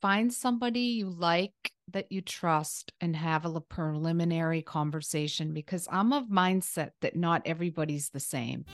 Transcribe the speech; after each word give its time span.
find 0.00 0.32
somebody 0.32 0.80
you 0.80 1.10
like 1.10 1.72
that 1.92 2.10
you 2.10 2.20
trust 2.20 2.92
and 3.00 3.16
have 3.16 3.44
a 3.44 3.60
preliminary 3.60 4.62
conversation 4.62 5.52
because 5.52 5.88
I'm 5.90 6.12
of 6.12 6.28
mindset 6.28 6.90
that 7.00 7.16
not 7.16 7.42
everybody's 7.44 8.10
the 8.10 8.20
same. 8.20 8.64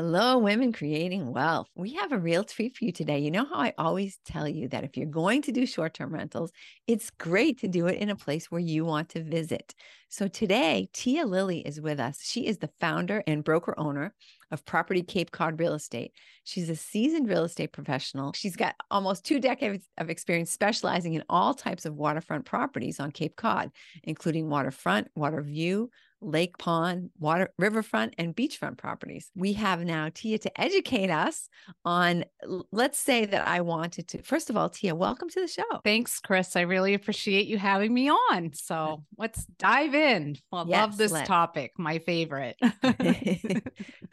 Hello, 0.00 0.38
women 0.38 0.72
creating 0.72 1.32
wealth. 1.32 1.66
We 1.74 1.94
have 1.94 2.12
a 2.12 2.18
real 2.18 2.44
treat 2.44 2.76
for 2.76 2.84
you 2.84 2.92
today. 2.92 3.18
You 3.18 3.32
know 3.32 3.44
how 3.44 3.56
I 3.56 3.74
always 3.76 4.20
tell 4.24 4.46
you 4.46 4.68
that 4.68 4.84
if 4.84 4.96
you're 4.96 5.06
going 5.06 5.42
to 5.42 5.50
do 5.50 5.66
short 5.66 5.92
term 5.92 6.14
rentals, 6.14 6.52
it's 6.86 7.10
great 7.10 7.58
to 7.62 7.66
do 7.66 7.88
it 7.88 7.98
in 7.98 8.08
a 8.08 8.14
place 8.14 8.48
where 8.48 8.60
you 8.60 8.84
want 8.84 9.08
to 9.08 9.24
visit. 9.24 9.74
So 10.08 10.28
today, 10.28 10.88
Tia 10.92 11.26
Lilly 11.26 11.66
is 11.66 11.80
with 11.80 11.98
us. 11.98 12.20
She 12.22 12.46
is 12.46 12.58
the 12.58 12.70
founder 12.78 13.24
and 13.26 13.42
broker 13.42 13.74
owner 13.76 14.14
of 14.52 14.64
Property 14.64 15.02
Cape 15.02 15.32
Cod 15.32 15.58
Real 15.58 15.74
Estate. 15.74 16.12
She's 16.44 16.70
a 16.70 16.76
seasoned 16.76 17.28
real 17.28 17.42
estate 17.42 17.72
professional. 17.72 18.32
She's 18.34 18.54
got 18.54 18.76
almost 18.92 19.24
two 19.24 19.40
decades 19.40 19.88
of 19.98 20.10
experience 20.10 20.52
specializing 20.52 21.14
in 21.14 21.24
all 21.28 21.54
types 21.54 21.86
of 21.86 21.96
waterfront 21.96 22.44
properties 22.44 23.00
on 23.00 23.10
Cape 23.10 23.34
Cod, 23.34 23.72
including 24.04 24.48
waterfront, 24.48 25.08
water 25.16 25.42
view, 25.42 25.90
lake 26.20 26.58
pond, 26.58 27.10
water, 27.18 27.50
riverfront, 27.58 28.14
and 28.18 28.34
beachfront 28.34 28.76
properties. 28.76 29.30
We 29.34 29.52
have 29.54 29.84
now 29.84 30.10
Tia 30.12 30.38
to 30.38 30.60
educate 30.60 31.10
us 31.10 31.48
on, 31.84 32.24
let's 32.72 32.98
say 32.98 33.24
that 33.26 33.46
I 33.46 33.60
wanted 33.60 34.08
to. 34.08 34.22
First 34.22 34.50
of 34.50 34.56
all, 34.56 34.68
Tia, 34.68 34.94
welcome 34.94 35.28
to 35.30 35.40
the 35.40 35.48
show. 35.48 35.62
Thanks, 35.84 36.20
Chris. 36.20 36.56
I 36.56 36.62
really 36.62 36.94
appreciate 36.94 37.46
you 37.46 37.58
having 37.58 37.92
me 37.94 38.10
on. 38.10 38.52
So 38.52 39.04
let's 39.16 39.44
dive 39.58 39.94
in. 39.94 40.36
I 40.52 40.64
yes, 40.66 40.80
love 40.80 40.96
this 40.96 41.12
let's. 41.12 41.28
topic, 41.28 41.72
my 41.78 41.98
favorite. 41.98 42.56
and 42.82 43.60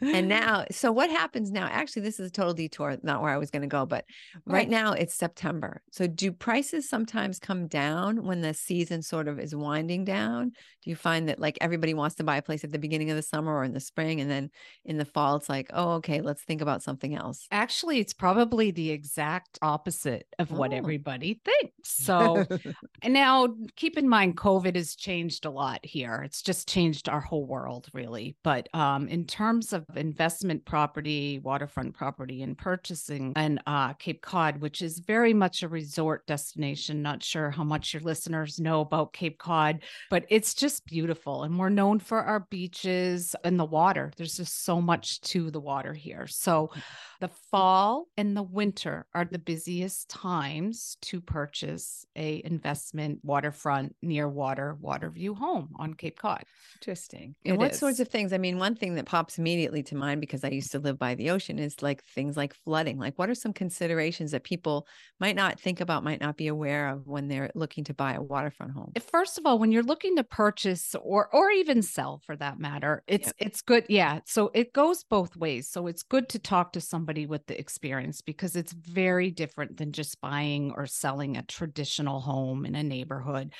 now, 0.28 0.64
so 0.70 0.92
what 0.92 1.10
happens 1.10 1.50
now? 1.50 1.66
Actually, 1.66 2.02
this 2.02 2.20
is 2.20 2.28
a 2.28 2.32
total 2.32 2.54
detour, 2.54 2.96
not 3.02 3.22
where 3.22 3.32
I 3.32 3.38
was 3.38 3.50
going 3.50 3.62
to 3.62 3.68
go, 3.68 3.86
but 3.86 4.04
right. 4.44 4.54
right 4.54 4.68
now 4.68 4.92
it's 4.92 5.14
September. 5.14 5.82
So 5.90 6.06
do 6.06 6.32
prices 6.32 6.88
sometimes 6.88 7.38
come 7.38 7.66
down 7.66 8.24
when 8.24 8.40
the 8.40 8.54
season 8.54 9.02
sort 9.02 9.28
of 9.28 9.40
is 9.40 9.54
winding 9.54 10.04
down? 10.04 10.50
Do 10.50 10.90
you 10.90 10.96
find 10.96 11.28
that 11.28 11.38
like 11.40 11.58
everybody 11.60 11.94
wants 11.96 12.16
to 12.16 12.24
buy 12.24 12.36
a 12.36 12.42
place 12.42 12.64
at 12.64 12.72
the 12.72 12.78
beginning 12.78 13.10
of 13.10 13.16
the 13.16 13.22
summer 13.22 13.54
or 13.54 13.64
in 13.64 13.72
the 13.72 13.80
spring 13.80 14.20
and 14.20 14.30
then 14.30 14.50
in 14.84 14.98
the 14.98 15.04
fall 15.04 15.36
it's 15.36 15.48
like 15.48 15.70
oh 15.72 15.92
okay 15.92 16.20
let's 16.20 16.42
think 16.42 16.60
about 16.60 16.82
something 16.82 17.14
else. 17.14 17.46
Actually 17.50 17.98
it's 17.98 18.12
probably 18.12 18.70
the 18.70 18.90
exact 18.90 19.58
opposite 19.62 20.26
of 20.38 20.52
oh. 20.52 20.56
what 20.56 20.72
everybody 20.72 21.40
thinks. 21.44 21.90
So 21.90 22.44
now 23.04 23.48
keep 23.76 23.96
in 23.98 24.08
mind 24.08 24.36
covid 24.36 24.76
has 24.76 24.94
changed 24.94 25.44
a 25.44 25.50
lot 25.50 25.80
here. 25.84 26.22
It's 26.24 26.42
just 26.42 26.68
changed 26.68 27.08
our 27.08 27.20
whole 27.20 27.46
world 27.46 27.88
really. 27.92 28.36
But 28.42 28.68
um, 28.74 29.08
in 29.08 29.24
terms 29.24 29.72
of 29.72 29.84
investment 29.96 30.64
property 30.64 31.40
waterfront 31.42 31.94
property 31.94 32.42
and 32.42 32.56
purchasing 32.56 33.32
and 33.36 33.60
uh, 33.66 33.92
cape 33.94 34.22
cod 34.22 34.60
which 34.60 34.82
is 34.82 34.98
very 34.98 35.32
much 35.32 35.62
a 35.62 35.68
resort 35.68 36.26
destination 36.26 37.02
not 37.02 37.22
sure 37.22 37.50
how 37.50 37.64
much 37.64 37.94
your 37.94 38.02
listeners 38.02 38.60
know 38.60 38.80
about 38.80 39.12
cape 39.12 39.38
cod 39.38 39.80
but 40.10 40.24
it's 40.28 40.54
just 40.54 40.84
beautiful 40.86 41.44
and 41.44 41.58
we're 41.58 41.68
known 41.68 41.85
known 41.86 41.98
for 42.00 42.22
our 42.22 42.40
beaches 42.50 43.36
and 43.44 43.58
the 43.58 43.64
water. 43.64 44.12
There's 44.16 44.36
just 44.36 44.64
so 44.64 44.80
much 44.80 45.20
to 45.32 45.50
the 45.50 45.60
water 45.60 45.94
here. 45.94 46.26
So 46.26 46.70
mm. 46.74 46.82
the 47.20 47.28
fall 47.50 48.06
and 48.16 48.36
the 48.36 48.42
winter 48.42 49.06
are 49.14 49.24
the 49.24 49.38
busiest 49.38 50.08
times 50.08 50.96
to 51.02 51.20
purchase 51.20 52.04
a 52.16 52.42
investment 52.44 53.20
waterfront 53.22 53.94
near 54.02 54.28
water 54.28 54.76
water 54.80 55.10
view 55.10 55.34
home 55.34 55.70
on 55.76 55.94
Cape 55.94 56.18
Cod. 56.18 56.42
Interesting. 56.80 57.34
And 57.44 57.54
it 57.54 57.58
what 57.58 57.72
is. 57.72 57.78
sorts 57.78 58.00
of 58.00 58.08
things? 58.08 58.32
I 58.32 58.38
mean, 58.38 58.58
one 58.58 58.74
thing 58.74 58.94
that 58.96 59.06
pops 59.06 59.38
immediately 59.38 59.82
to 59.84 59.94
mind 59.94 60.20
because 60.20 60.42
I 60.42 60.48
used 60.48 60.72
to 60.72 60.80
live 60.80 60.98
by 60.98 61.14
the 61.14 61.30
ocean 61.30 61.58
is 61.58 61.82
like 61.82 62.02
things 62.02 62.36
like 62.36 62.52
flooding. 62.52 62.98
Like 62.98 63.16
what 63.16 63.30
are 63.30 63.34
some 63.34 63.52
considerations 63.52 64.32
that 64.32 64.42
people 64.42 64.88
might 65.20 65.36
not 65.36 65.60
think 65.60 65.80
about, 65.80 66.02
might 66.02 66.20
not 66.20 66.36
be 66.36 66.48
aware 66.48 66.88
of 66.88 67.06
when 67.06 67.28
they're 67.28 67.50
looking 67.54 67.84
to 67.84 67.94
buy 67.94 68.14
a 68.14 68.22
waterfront 68.22 68.72
home? 68.72 68.92
First 69.12 69.38
of 69.38 69.46
all, 69.46 69.58
when 69.58 69.70
you're 69.70 69.84
looking 69.84 70.16
to 70.16 70.24
purchase 70.24 70.96
or 71.00 71.28
or 71.32 71.50
even 71.50 71.75
even 71.76 71.82
sell 71.82 72.20
for 72.24 72.36
that 72.36 72.58
matter. 72.58 73.02
It's 73.06 73.26
yeah. 73.26 73.46
it's 73.46 73.62
good. 73.62 73.84
Yeah. 73.88 74.20
So 74.24 74.50
it 74.54 74.72
goes 74.72 75.04
both 75.04 75.36
ways. 75.36 75.68
So 75.68 75.86
it's 75.86 76.02
good 76.02 76.28
to 76.30 76.38
talk 76.38 76.72
to 76.72 76.80
somebody 76.80 77.26
with 77.26 77.46
the 77.46 77.58
experience 77.58 78.20
because 78.22 78.56
it's 78.56 78.72
very 78.72 79.30
different 79.30 79.76
than 79.76 79.92
just 79.92 80.20
buying 80.20 80.72
or 80.76 80.86
selling 80.86 81.36
a 81.36 81.42
traditional 81.42 82.20
home 82.20 82.64
in 82.64 82.74
a 82.74 82.82
neighborhood. 82.82 83.52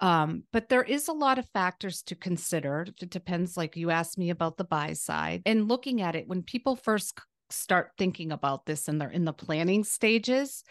Um, 0.00 0.44
but 0.52 0.68
there 0.68 0.84
is 0.84 1.08
a 1.08 1.12
lot 1.12 1.38
of 1.38 1.48
factors 1.48 2.02
to 2.02 2.14
consider. 2.14 2.86
It 3.00 3.10
depends, 3.10 3.56
like 3.56 3.76
you 3.76 3.90
asked 3.90 4.16
me 4.16 4.30
about 4.30 4.56
the 4.56 4.64
buy 4.64 4.92
side 4.92 5.42
and 5.44 5.68
looking 5.68 6.00
at 6.00 6.14
it 6.14 6.28
when 6.28 6.42
people 6.42 6.76
first 6.76 7.18
start 7.50 7.92
thinking 7.98 8.30
about 8.30 8.66
this 8.66 8.88
and 8.88 9.00
they're 9.00 9.10
in 9.10 9.24
the 9.24 9.32
planning 9.32 9.82
stages 9.82 10.62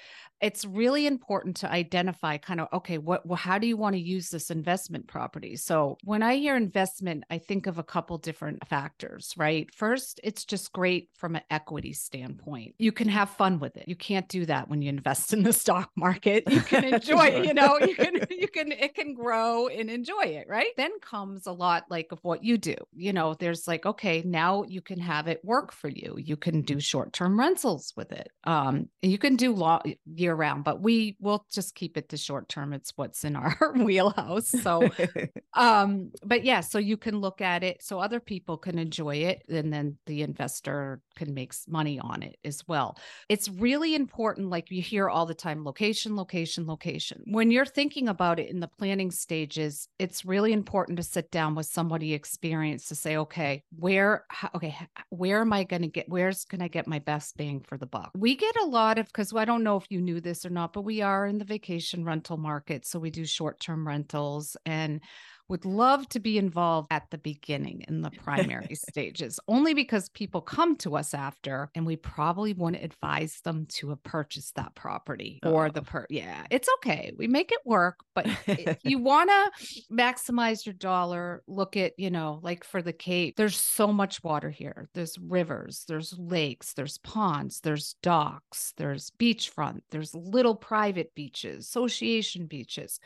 it's 0.42 0.66
really 0.66 1.08
important 1.08 1.58
to 1.58 1.72
identify 1.72 2.38
kind 2.38 2.62
of 2.62 2.68
okay 2.72 2.98
what 2.98 3.26
well, 3.26 3.38
how 3.38 3.58
do 3.58 3.68
you 3.68 3.78
want 3.78 3.96
to 3.96 4.02
use 4.02 4.30
this 4.30 4.50
investment 4.50 5.08
property? 5.08 5.56
So 5.56 5.98
when 6.04 6.24
i 6.24 6.36
hear 6.36 6.56
investment 6.56 7.24
i 7.30 7.38
think 7.38 7.68
of 7.68 7.78
a 7.78 7.84
couple 7.84 8.18
different 8.18 8.68
factors 8.68 9.34
right? 9.38 9.74
First 9.74 10.20
it's 10.24 10.46
just 10.46 10.72
great 10.72 11.10
from 11.16 11.36
an 11.36 11.42
equity 11.50 11.94
standpoint. 11.94 12.76
You 12.78 12.92
can 12.92 13.08
have 13.10 13.30
fun 13.30 13.60
with 13.60 13.78
it. 13.78 13.88
You 13.88 13.96
can't 13.96 14.28
do 14.28 14.46
that 14.46 14.70
when 14.70 14.82
you 14.82 14.90
invest 14.90 15.34
in 15.34 15.44
the 15.44 15.54
stock 15.64 15.92
market. 15.96 16.44
You 16.50 16.62
can 16.62 16.84
enjoy 16.94 17.28
it 17.28 17.46
you 17.46 17.54
know 17.54 17.80
you 17.80 17.96
can 17.96 18.16
you 18.30 18.48
can 18.48 18.72
it 18.72 18.96
can 18.96 19.14
grow 19.14 19.68
and 19.68 19.90
enjoy 19.90 20.24
it 20.24 20.48
right? 20.48 20.72
Then 20.78 20.92
comes 21.00 21.48
a 21.48 21.52
lot 21.52 21.86
like 21.90 22.08
of 22.12 22.20
what 22.24 22.44
you 22.44 22.58
do. 22.58 22.76
You 22.94 23.14
know 23.14 23.34
there's 23.34 23.68
like 23.68 23.86
okay 23.86 24.22
now 24.26 24.64
you 24.68 24.82
can 24.82 25.00
have 25.00 25.28
it 25.28 25.44
work 25.44 25.72
for 25.72 25.90
you. 25.90 26.16
You 26.18 26.38
can 26.38 26.62
do 26.62 26.80
short-term 26.80 27.40
rentals 27.40 27.94
with 27.96 28.12
it. 28.12 28.30
Um 28.44 28.90
you 29.02 29.18
can 29.18 29.36
do 29.36 29.54
long 29.54 29.82
year 30.06 30.27
round, 30.36 30.64
but 30.64 30.82
we 30.82 31.16
will 31.20 31.46
just 31.52 31.76
keep 31.76 31.98
it 31.98 32.10
to 32.10 32.18
short 32.18 32.50
term. 32.50 32.74
It's 32.74 32.94
what's 32.96 33.24
in 33.24 33.36
our 33.36 33.74
wheelhouse. 33.76 34.50
So, 34.50 34.90
um, 35.54 36.12
but 36.24 36.44
yeah, 36.44 36.62
so 36.62 36.80
you 36.80 36.98
can 36.98 37.20
look 37.20 37.42
at 37.42 37.64
it 37.64 37.84
so 37.84 38.00
other 38.00 38.20
people 38.20 38.58
can 38.58 38.80
enjoy 38.80 39.18
it 39.18 39.44
and 39.50 39.72
then 39.72 39.98
the 40.06 40.22
investor 40.22 41.02
can 41.16 41.34
make 41.34 41.54
money 41.68 42.00
on 42.00 42.24
it 42.24 42.38
as 42.44 42.64
well. 42.68 42.98
It's 43.30 43.50
really 43.50 43.96
important, 43.96 44.50
like 44.50 44.72
you 44.72 44.82
hear 44.82 45.10
all 45.10 45.26
the 45.26 45.34
time 45.34 45.64
location, 45.64 46.16
location, 46.16 46.68
location. 46.68 47.24
When 47.26 47.52
you're 47.52 47.66
thinking 47.66 48.08
about 48.10 48.40
it 48.40 48.50
in 48.50 48.60
the 48.60 48.68
planning 48.68 49.12
stages, 49.12 49.88
it's 50.00 50.26
really 50.26 50.54
important 50.54 50.98
to 50.98 51.04
sit 51.04 51.32
down 51.32 51.56
with 51.56 51.66
somebody 51.66 52.14
experienced 52.14 52.90
to 52.90 52.96
say, 52.96 53.18
okay, 53.18 53.64
where, 53.78 54.26
okay, 54.56 54.76
where 55.10 55.42
am 55.42 55.54
I 55.54 55.64
going 55.64 55.82
to 55.84 55.88
get, 55.88 56.10
where's 56.10 56.46
going 56.46 56.62
to 56.62 56.70
get 56.70 56.88
my 56.88 57.00
best 57.00 57.38
bang 57.38 57.62
for 57.62 57.78
the 57.78 57.86
buck? 57.86 58.12
We 58.16 58.36
get 58.36 58.56
a 58.58 58.66
lot 58.66 58.98
of, 58.98 59.08
because 59.08 59.34
I 59.34 59.46
don't 59.46 59.64
know 59.64 59.78
if 59.78 59.86
you 59.90 60.02
knew 60.02 60.17
this 60.22 60.46
or 60.46 60.50
not, 60.50 60.74
but 60.74 60.82
we 60.82 61.02
are 61.02 61.26
in 61.28 61.38
the 61.38 61.46
vacation 61.46 62.04
rental 62.04 62.38
market. 62.38 62.86
So 62.86 63.00
we 63.00 63.10
do 63.10 63.26
short 63.26 63.60
term 63.60 63.88
rentals 63.88 64.58
and 64.66 65.02
would 65.50 65.66
love 65.66 66.08
to 66.10 66.20
be 66.20 66.38
involved 66.38 66.88
at 66.92 67.10
the 67.12 67.18
beginning 67.18 67.84
in 67.88 68.02
the 68.02 68.12
primary 68.12 68.76
stages, 68.90 69.40
only 69.48 69.74
because 69.74 70.10
people 70.10 70.42
come 70.42 70.76
to 70.78 70.96
us 70.96 71.14
after 71.14 71.70
and 71.76 71.86
we 71.86 71.96
probably 71.96 72.54
want 72.54 72.76
to 72.76 72.84
advise 72.84 73.40
them 73.44 73.66
to 73.70 73.96
purchase 74.04 74.52
that 74.56 74.76
property 74.76 75.40
oh. 75.44 75.52
or 75.52 75.70
the 75.70 75.82
oh. 75.82 75.84
per. 75.84 76.06
Yeah, 76.10 76.44
it's 76.50 76.70
okay. 76.78 77.14
We 77.18 77.28
make 77.28 77.52
it 77.52 77.60
work, 77.66 77.98
but 78.14 78.28
if 78.48 78.78
you 78.84 79.00
want 79.00 79.30
to 79.30 79.86
maximize 79.92 80.66
your 80.66 80.74
dollar, 80.74 81.44
look 81.48 81.78
at, 81.78 81.94
you 81.98 82.10
know, 82.10 82.40
like 82.44 82.64
for 82.64 82.82
the 82.82 82.94
Cape, 82.94 83.36
there's 83.38 83.58
so 83.58 83.92
much 83.92 84.24
water 84.24 84.50
here. 84.50 84.90
There's 84.94 85.18
rivers, 85.18 85.86
there's 85.88 86.16
lakes, 86.18 86.74
there's 86.74 86.98
ponds, 87.00 87.62
there's 87.62 87.96
docks, 88.02 88.74
there's 88.78 89.12
beachfront, 89.20 89.82
there's 89.92 90.14
little 90.14 90.56
private 90.56 91.14
beaches, 91.16 91.66
association 91.66 92.46
beaches. 92.46 93.00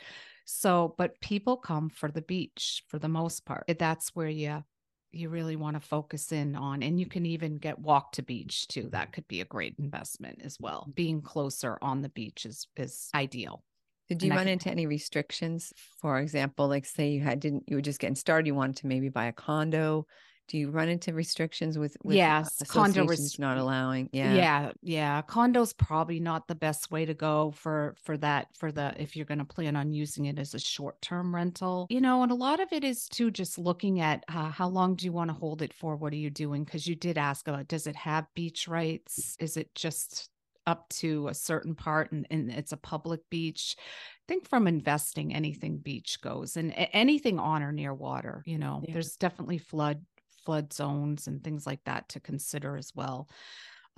So, 0.54 0.94
but 0.98 1.18
people 1.20 1.56
come 1.56 1.88
for 1.88 2.10
the 2.10 2.20
beach 2.20 2.84
for 2.88 2.98
the 2.98 3.08
most 3.08 3.46
part. 3.46 3.64
Eh, 3.68 3.74
that's 3.78 4.14
where 4.14 4.28
you 4.28 4.62
you 5.10 5.28
really 5.28 5.56
want 5.56 5.74
to 5.74 5.80
focus 5.80 6.32
in 6.32 6.56
on 6.56 6.82
and 6.82 6.98
you 6.98 7.04
can 7.04 7.26
even 7.26 7.58
get 7.58 7.78
walk 7.78 8.12
to 8.12 8.22
beach 8.22 8.66
too. 8.68 8.88
That 8.92 9.12
could 9.12 9.28
be 9.28 9.40
a 9.40 9.46
great 9.46 9.74
investment 9.78 10.40
as 10.42 10.58
well. 10.58 10.90
Being 10.94 11.20
closer 11.20 11.78
on 11.82 12.02
the 12.02 12.08
beach 12.10 12.46
is 12.46 12.66
is 12.76 13.08
ideal. 13.14 13.64
Did 14.08 14.22
you 14.22 14.30
and 14.30 14.36
run 14.36 14.48
into 14.48 14.70
any 14.70 14.86
restrictions? 14.86 15.72
For 16.00 16.18
example 16.18 16.68
like 16.68 16.86
say 16.86 17.10
you 17.10 17.20
had 17.20 17.40
didn't 17.40 17.64
you 17.66 17.76
were 17.76 17.82
just 17.82 18.00
getting 18.00 18.14
started 18.14 18.46
you 18.46 18.54
wanted 18.54 18.76
to 18.76 18.86
maybe 18.86 19.08
buy 19.08 19.26
a 19.26 19.32
condo 19.32 20.06
do 20.48 20.58
you 20.58 20.70
run 20.70 20.88
into 20.88 21.12
restrictions 21.12 21.78
with, 21.78 21.96
with 22.04 22.16
yes 22.16 22.62
condo 22.68 23.06
rest- 23.06 23.38
not 23.38 23.58
allowing? 23.58 24.08
Yeah. 24.12 24.34
Yeah 24.34 24.72
yeah 24.82 25.22
condos 25.22 25.76
probably 25.76 26.20
not 26.20 26.48
the 26.48 26.54
best 26.54 26.90
way 26.90 27.04
to 27.04 27.14
go 27.14 27.52
for 27.56 27.94
for 28.02 28.16
that 28.18 28.48
for 28.56 28.72
the 28.72 28.94
if 28.98 29.16
you're 29.16 29.26
going 29.26 29.38
to 29.38 29.44
plan 29.44 29.76
on 29.76 29.92
using 29.92 30.26
it 30.26 30.38
as 30.38 30.54
a 30.54 30.58
short-term 30.58 31.34
rental. 31.34 31.86
You 31.90 32.00
know 32.00 32.22
and 32.22 32.32
a 32.32 32.36
lot 32.36 32.60
of 32.60 32.72
it 32.72 32.84
is 32.84 33.08
too 33.08 33.30
just 33.30 33.58
looking 33.58 34.00
at 34.00 34.24
uh, 34.28 34.50
how 34.50 34.68
long 34.68 34.94
do 34.96 35.04
you 35.04 35.12
want 35.12 35.30
to 35.30 35.34
hold 35.34 35.62
it 35.62 35.72
for? 35.72 35.96
What 35.96 36.12
are 36.12 36.16
you 36.16 36.30
doing? 36.30 36.64
Because 36.64 36.86
you 36.86 36.94
did 36.94 37.18
ask 37.18 37.48
about 37.48 37.68
does 37.68 37.86
it 37.86 37.96
have 37.96 38.26
beach 38.34 38.68
rights? 38.68 39.36
Is 39.38 39.56
it 39.56 39.74
just 39.74 40.28
up 40.64 40.88
to 40.90 41.26
a 41.26 41.34
certain 41.34 41.74
part 41.74 42.12
and, 42.12 42.24
and 42.30 42.50
it's 42.50 42.72
a 42.72 42.76
public 42.76 43.20
beach? 43.30 43.74
I 43.78 44.24
think 44.28 44.48
from 44.48 44.68
investing 44.68 45.34
anything 45.34 45.78
beach 45.78 46.20
goes 46.20 46.56
and 46.56 46.72
anything 46.76 47.38
on 47.38 47.62
or 47.62 47.72
near 47.72 47.92
water 47.92 48.42
you 48.46 48.56
know 48.56 48.82
yeah. 48.86 48.94
there's 48.94 49.16
definitely 49.16 49.58
flood 49.58 50.00
flood 50.44 50.72
zones 50.72 51.26
and 51.26 51.42
things 51.42 51.66
like 51.66 51.80
that 51.84 52.08
to 52.10 52.20
consider 52.20 52.76
as 52.76 52.92
well. 52.94 53.28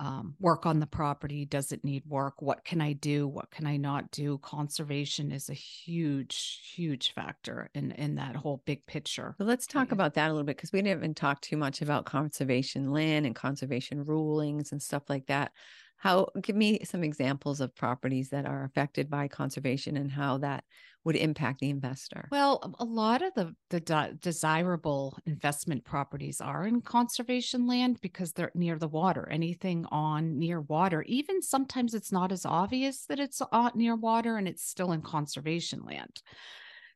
Um, 0.01 0.35
work 0.41 0.65
on 0.65 0.81
the 0.81 0.87
property 0.87 1.45
does 1.45 1.71
it 1.71 1.85
need 1.85 2.03
work? 2.05 2.41
What 2.41 2.65
can 2.65 2.81
i 2.81 2.91
do? 2.91 3.29
What 3.29 3.49
can 3.49 3.65
i 3.65 3.77
not 3.77 4.11
do? 4.11 4.37
Conservation 4.39 5.31
is 5.31 5.49
a 5.49 5.53
huge 5.53 6.59
huge 6.75 7.13
factor 7.13 7.69
in 7.73 7.91
in 7.91 8.15
that 8.15 8.35
whole 8.35 8.61
big 8.65 8.85
picture 8.87 9.35
so 9.37 9.45
let's 9.45 9.65
talk 9.65 9.93
about 9.93 10.13
that 10.15 10.27
a 10.27 10.33
little 10.33 10.43
bit 10.43 10.57
because 10.57 10.73
we 10.73 10.81
didn't 10.81 10.97
even 10.97 11.13
talk 11.13 11.39
too 11.39 11.55
much 11.55 11.81
about 11.81 12.05
conservation 12.05 12.91
land 12.91 13.25
and 13.25 13.35
conservation 13.35 14.03
rulings 14.03 14.73
and 14.73 14.81
stuff 14.83 15.03
like 15.07 15.27
that. 15.27 15.53
How 15.95 16.27
give 16.41 16.57
me 16.57 16.83
some 16.83 17.01
examples 17.01 17.61
of 17.61 17.73
properties 17.73 18.29
that 18.31 18.45
are 18.45 18.65
affected 18.65 19.09
by 19.09 19.29
conservation 19.29 19.95
and 19.95 20.11
how 20.11 20.39
that 20.39 20.65
would 21.05 21.15
impact 21.15 21.59
the 21.59 21.69
investor? 21.69 22.27
Well 22.31 22.75
a 22.79 22.83
lot 22.85 23.21
of 23.21 23.33
the 23.35 23.55
the 23.69 23.79
de- 23.79 24.17
desirable 24.19 25.17
investment 25.25 25.85
properties 25.85 26.41
are 26.41 26.65
in 26.65 26.81
conservation 26.81 27.67
land 27.67 28.01
because 28.01 28.33
they're 28.33 28.51
near 28.55 28.77
the 28.77 28.87
water. 28.87 29.29
Anything 29.29 29.85
on 29.91 30.37
near 30.37 30.61
water 30.61 31.03
even 31.03 31.41
sometimes 31.41 31.93
it's 31.93 32.11
not 32.11 32.31
as 32.31 32.45
obvious 32.45 33.05
that 33.05 33.19
it's 33.19 33.41
near 33.75 33.95
water 33.95 34.37
and 34.37 34.47
it's 34.47 34.67
still 34.67 34.91
in 34.91 35.01
conservation 35.01 35.83
land 35.85 36.21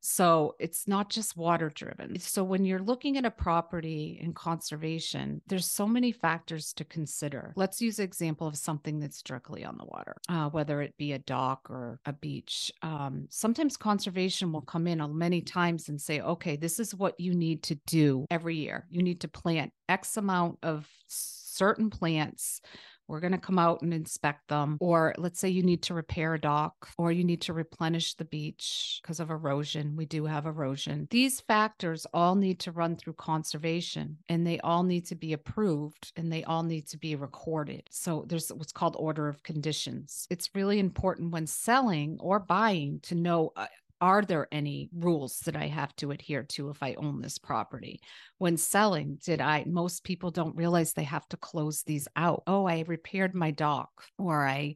so 0.02 0.56
it's 0.60 0.88
not 0.88 1.10
just 1.10 1.36
water 1.36 1.70
driven. 1.74 2.20
So 2.20 2.44
when 2.44 2.66
you're 2.66 2.82
looking 2.82 3.18
at 3.18 3.26
a 3.26 3.32
property 3.32 4.20
in 4.22 4.34
conservation, 4.34 5.42
there's 5.48 5.70
so 5.70 5.88
many 5.88 6.12
factors 6.12 6.74
to 6.74 6.86
consider. 6.86 7.54
Let's 7.56 7.82
use 7.82 8.00
an 8.00 8.06
example 8.06 8.48
of 8.48 8.58
something 8.58 9.00
that's 9.00 9.22
directly 9.22 9.66
on 9.66 9.78
the 9.78 9.86
water, 9.86 10.16
uh, 10.30 10.50
whether 10.50 10.82
it 10.82 10.98
be 10.98 11.14
a 11.14 11.20
dock 11.20 11.70
or 11.70 12.00
a 12.06 12.14
beach. 12.14 12.72
Um, 12.82 13.28
sometimes 13.30 13.78
conservation 13.78 14.52
will 14.52 14.62
come 14.62 14.88
in 14.88 15.00
many 15.18 15.42
times 15.42 15.90
and 15.90 16.00
say, 16.00 16.22
okay, 16.22 16.56
this 16.56 16.80
is 16.80 16.96
what 16.96 17.20
you 17.20 17.34
need 17.34 17.64
to 17.64 17.76
do 17.88 18.26
every 18.30 18.56
year. 18.56 18.86
You 18.90 19.04
need 19.04 19.22
to 19.22 19.28
plant 19.28 19.74
X 19.88 20.18
amount 20.18 20.60
of 20.64 20.88
certain 21.08 21.90
plants 21.90 22.62
we're 23.10 23.20
going 23.20 23.34
to 23.34 23.38
come 23.38 23.60
out 23.60 23.82
and 23.82 23.94
inspect 23.94 24.48
them. 24.48 24.78
Or 24.80 25.14
let's 25.18 25.40
say 25.40 25.50
you 25.50 25.64
need 25.64 25.82
to 25.84 25.94
repair 25.94 26.36
a 26.36 26.40
dock 26.40 26.90
or 26.98 27.12
you 27.12 27.24
need 27.24 27.42
to 27.42 27.54
replenish 27.54 28.14
the 28.14 28.26
beach 28.26 29.00
because 29.02 29.20
of 29.20 29.32
erosion. 29.32 29.96
We 29.96 30.06
do 30.06 30.26
have 30.26 30.46
erosion. 30.46 31.08
These 31.10 31.42
factors 31.42 32.06
all 32.14 32.36
need 32.36 32.60
to 32.60 32.72
run 32.72 32.96
through 32.96 33.14
conservation 33.14 34.18
and 34.30 34.46
they 34.46 34.60
all 34.60 34.84
need 34.84 35.06
to 35.08 35.16
be 35.16 35.34
approved 35.34 36.14
and 36.16 36.32
they 36.32 36.44
all 36.44 36.64
need 36.64 36.88
to 36.88 36.98
be 36.98 37.16
recorded. 37.16 37.84
So 37.90 38.26
there's 38.28 38.50
what's 38.50 38.72
called 38.72 38.96
order 38.98 39.28
of 39.28 39.44
conditions. 39.44 40.28
It's 40.30 40.52
really 40.54 40.80
important 40.80 41.32
when 41.32 41.48
selling 41.48 42.18
or 42.20 42.40
buying 42.40 43.00
to 43.04 43.16
know 43.16 43.52
uh, 43.56 43.66
are 44.02 44.22
there 44.22 44.48
any 44.52 44.90
rules 44.94 45.40
that 45.40 45.56
I 45.56 45.68
have 45.68 45.96
to 45.98 46.12
adhere 46.12 46.44
to 46.44 46.70
if 46.70 46.82
I 46.82 46.94
own 46.96 47.22
this 47.22 47.38
property? 47.38 48.00
When 48.38 48.58
selling, 48.58 49.20
did 49.24 49.42
I, 49.42 49.66
most 49.68 50.04
people 50.04 50.32
don't 50.32 50.56
realize 50.56 50.94
they 50.94 51.04
have 51.04 51.28
to 51.30 51.38
close 51.38 51.84
these 51.84 52.08
out. 52.16 52.44
Oh, 52.48 52.66
I 52.66 52.84
repaired 52.88 53.36
my 53.36 53.52
dock 53.52 53.92
or 54.18 54.48
I 54.48 54.76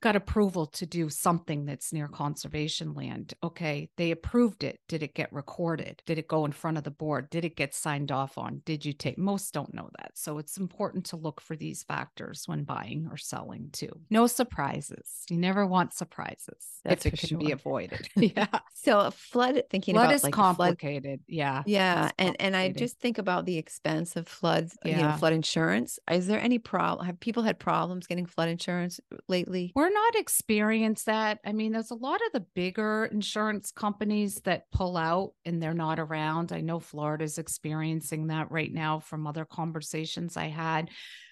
got 0.00 0.16
approval 0.16 0.66
to 0.66 0.86
do 0.86 1.08
something 1.08 1.66
that's 1.66 1.92
near 1.92 2.08
conservation 2.08 2.94
land. 2.94 3.34
Okay, 3.42 3.90
they 3.96 4.10
approved 4.10 4.64
it. 4.64 4.80
Did 4.88 5.02
it 5.02 5.14
get 5.14 5.32
recorded? 5.32 6.02
Did 6.06 6.18
it 6.18 6.28
go 6.28 6.44
in 6.44 6.52
front 6.52 6.78
of 6.78 6.84
the 6.84 6.90
board? 6.90 7.30
Did 7.30 7.44
it 7.44 7.56
get 7.56 7.74
signed 7.74 8.12
off 8.12 8.38
on? 8.38 8.62
Did 8.64 8.84
you 8.84 8.92
take? 8.92 9.18
Most 9.18 9.52
don't 9.52 9.74
know 9.74 9.90
that. 9.98 10.12
So 10.14 10.38
it's 10.38 10.56
important 10.56 11.06
to 11.06 11.16
look 11.16 11.40
for 11.40 11.56
these 11.56 11.82
factors 11.82 12.44
when 12.46 12.64
buying 12.64 13.08
or 13.10 13.16
selling 13.16 13.70
too. 13.72 13.90
No 14.10 14.26
surprises. 14.26 15.24
You 15.28 15.36
never 15.36 15.66
want 15.66 15.94
surprises 15.94 16.80
that's 16.84 17.06
if 17.06 17.14
it 17.14 17.18
can 17.18 17.28
sure. 17.28 17.38
be 17.38 17.52
avoided. 17.52 18.08
yeah. 18.16 18.46
So 18.74 19.00
a 19.00 19.10
flood 19.10 19.62
thinking 19.70 19.94
flood 19.94 20.06
about 20.06 20.14
is 20.14 20.24
like 20.24 20.32
complicated. 20.32 21.20
Flood, 21.20 21.34
yeah. 21.34 21.62
Yeah. 21.66 22.10
And 22.18 22.36
and 22.40 22.56
I 22.56 22.70
just 22.70 22.98
think 22.98 23.18
about 23.18 23.46
the 23.46 23.58
expense 23.58 24.16
of 24.16 24.28
floods, 24.28 24.76
yeah. 24.84 24.96
you 24.96 25.02
know, 25.02 25.12
flood 25.12 25.32
insurance. 25.32 25.98
Is 26.10 26.26
there 26.26 26.40
any 26.40 26.58
problem? 26.58 27.06
Have 27.06 27.20
people 27.20 27.42
had 27.42 27.58
problems 27.58 28.06
getting 28.06 28.26
flood 28.26 28.48
insurance 28.48 29.00
lately? 29.28 29.72
We're 29.74 29.87
not 29.90 30.14
experienced 30.16 31.06
that. 31.06 31.38
I 31.44 31.52
mean, 31.52 31.72
there's 31.72 31.90
a 31.90 31.96
lot 31.96 32.20
of 32.26 32.32
the 32.32 32.46
bigger 32.54 33.06
insurance 33.06 33.70
companies 33.70 34.36
that 34.44 34.70
pull 34.72 34.96
out 34.96 35.32
and 35.44 35.62
they're 35.62 35.74
not 35.74 35.98
around. 35.98 36.52
I 36.52 36.60
know 36.60 36.80
Florida's 36.80 37.38
experiencing 37.38 38.28
that 38.28 38.50
right 38.50 38.72
now 38.72 39.00
from 39.00 39.26
other 39.26 39.44
conversations 39.44 40.36
I 40.36 40.46
had 40.46 40.90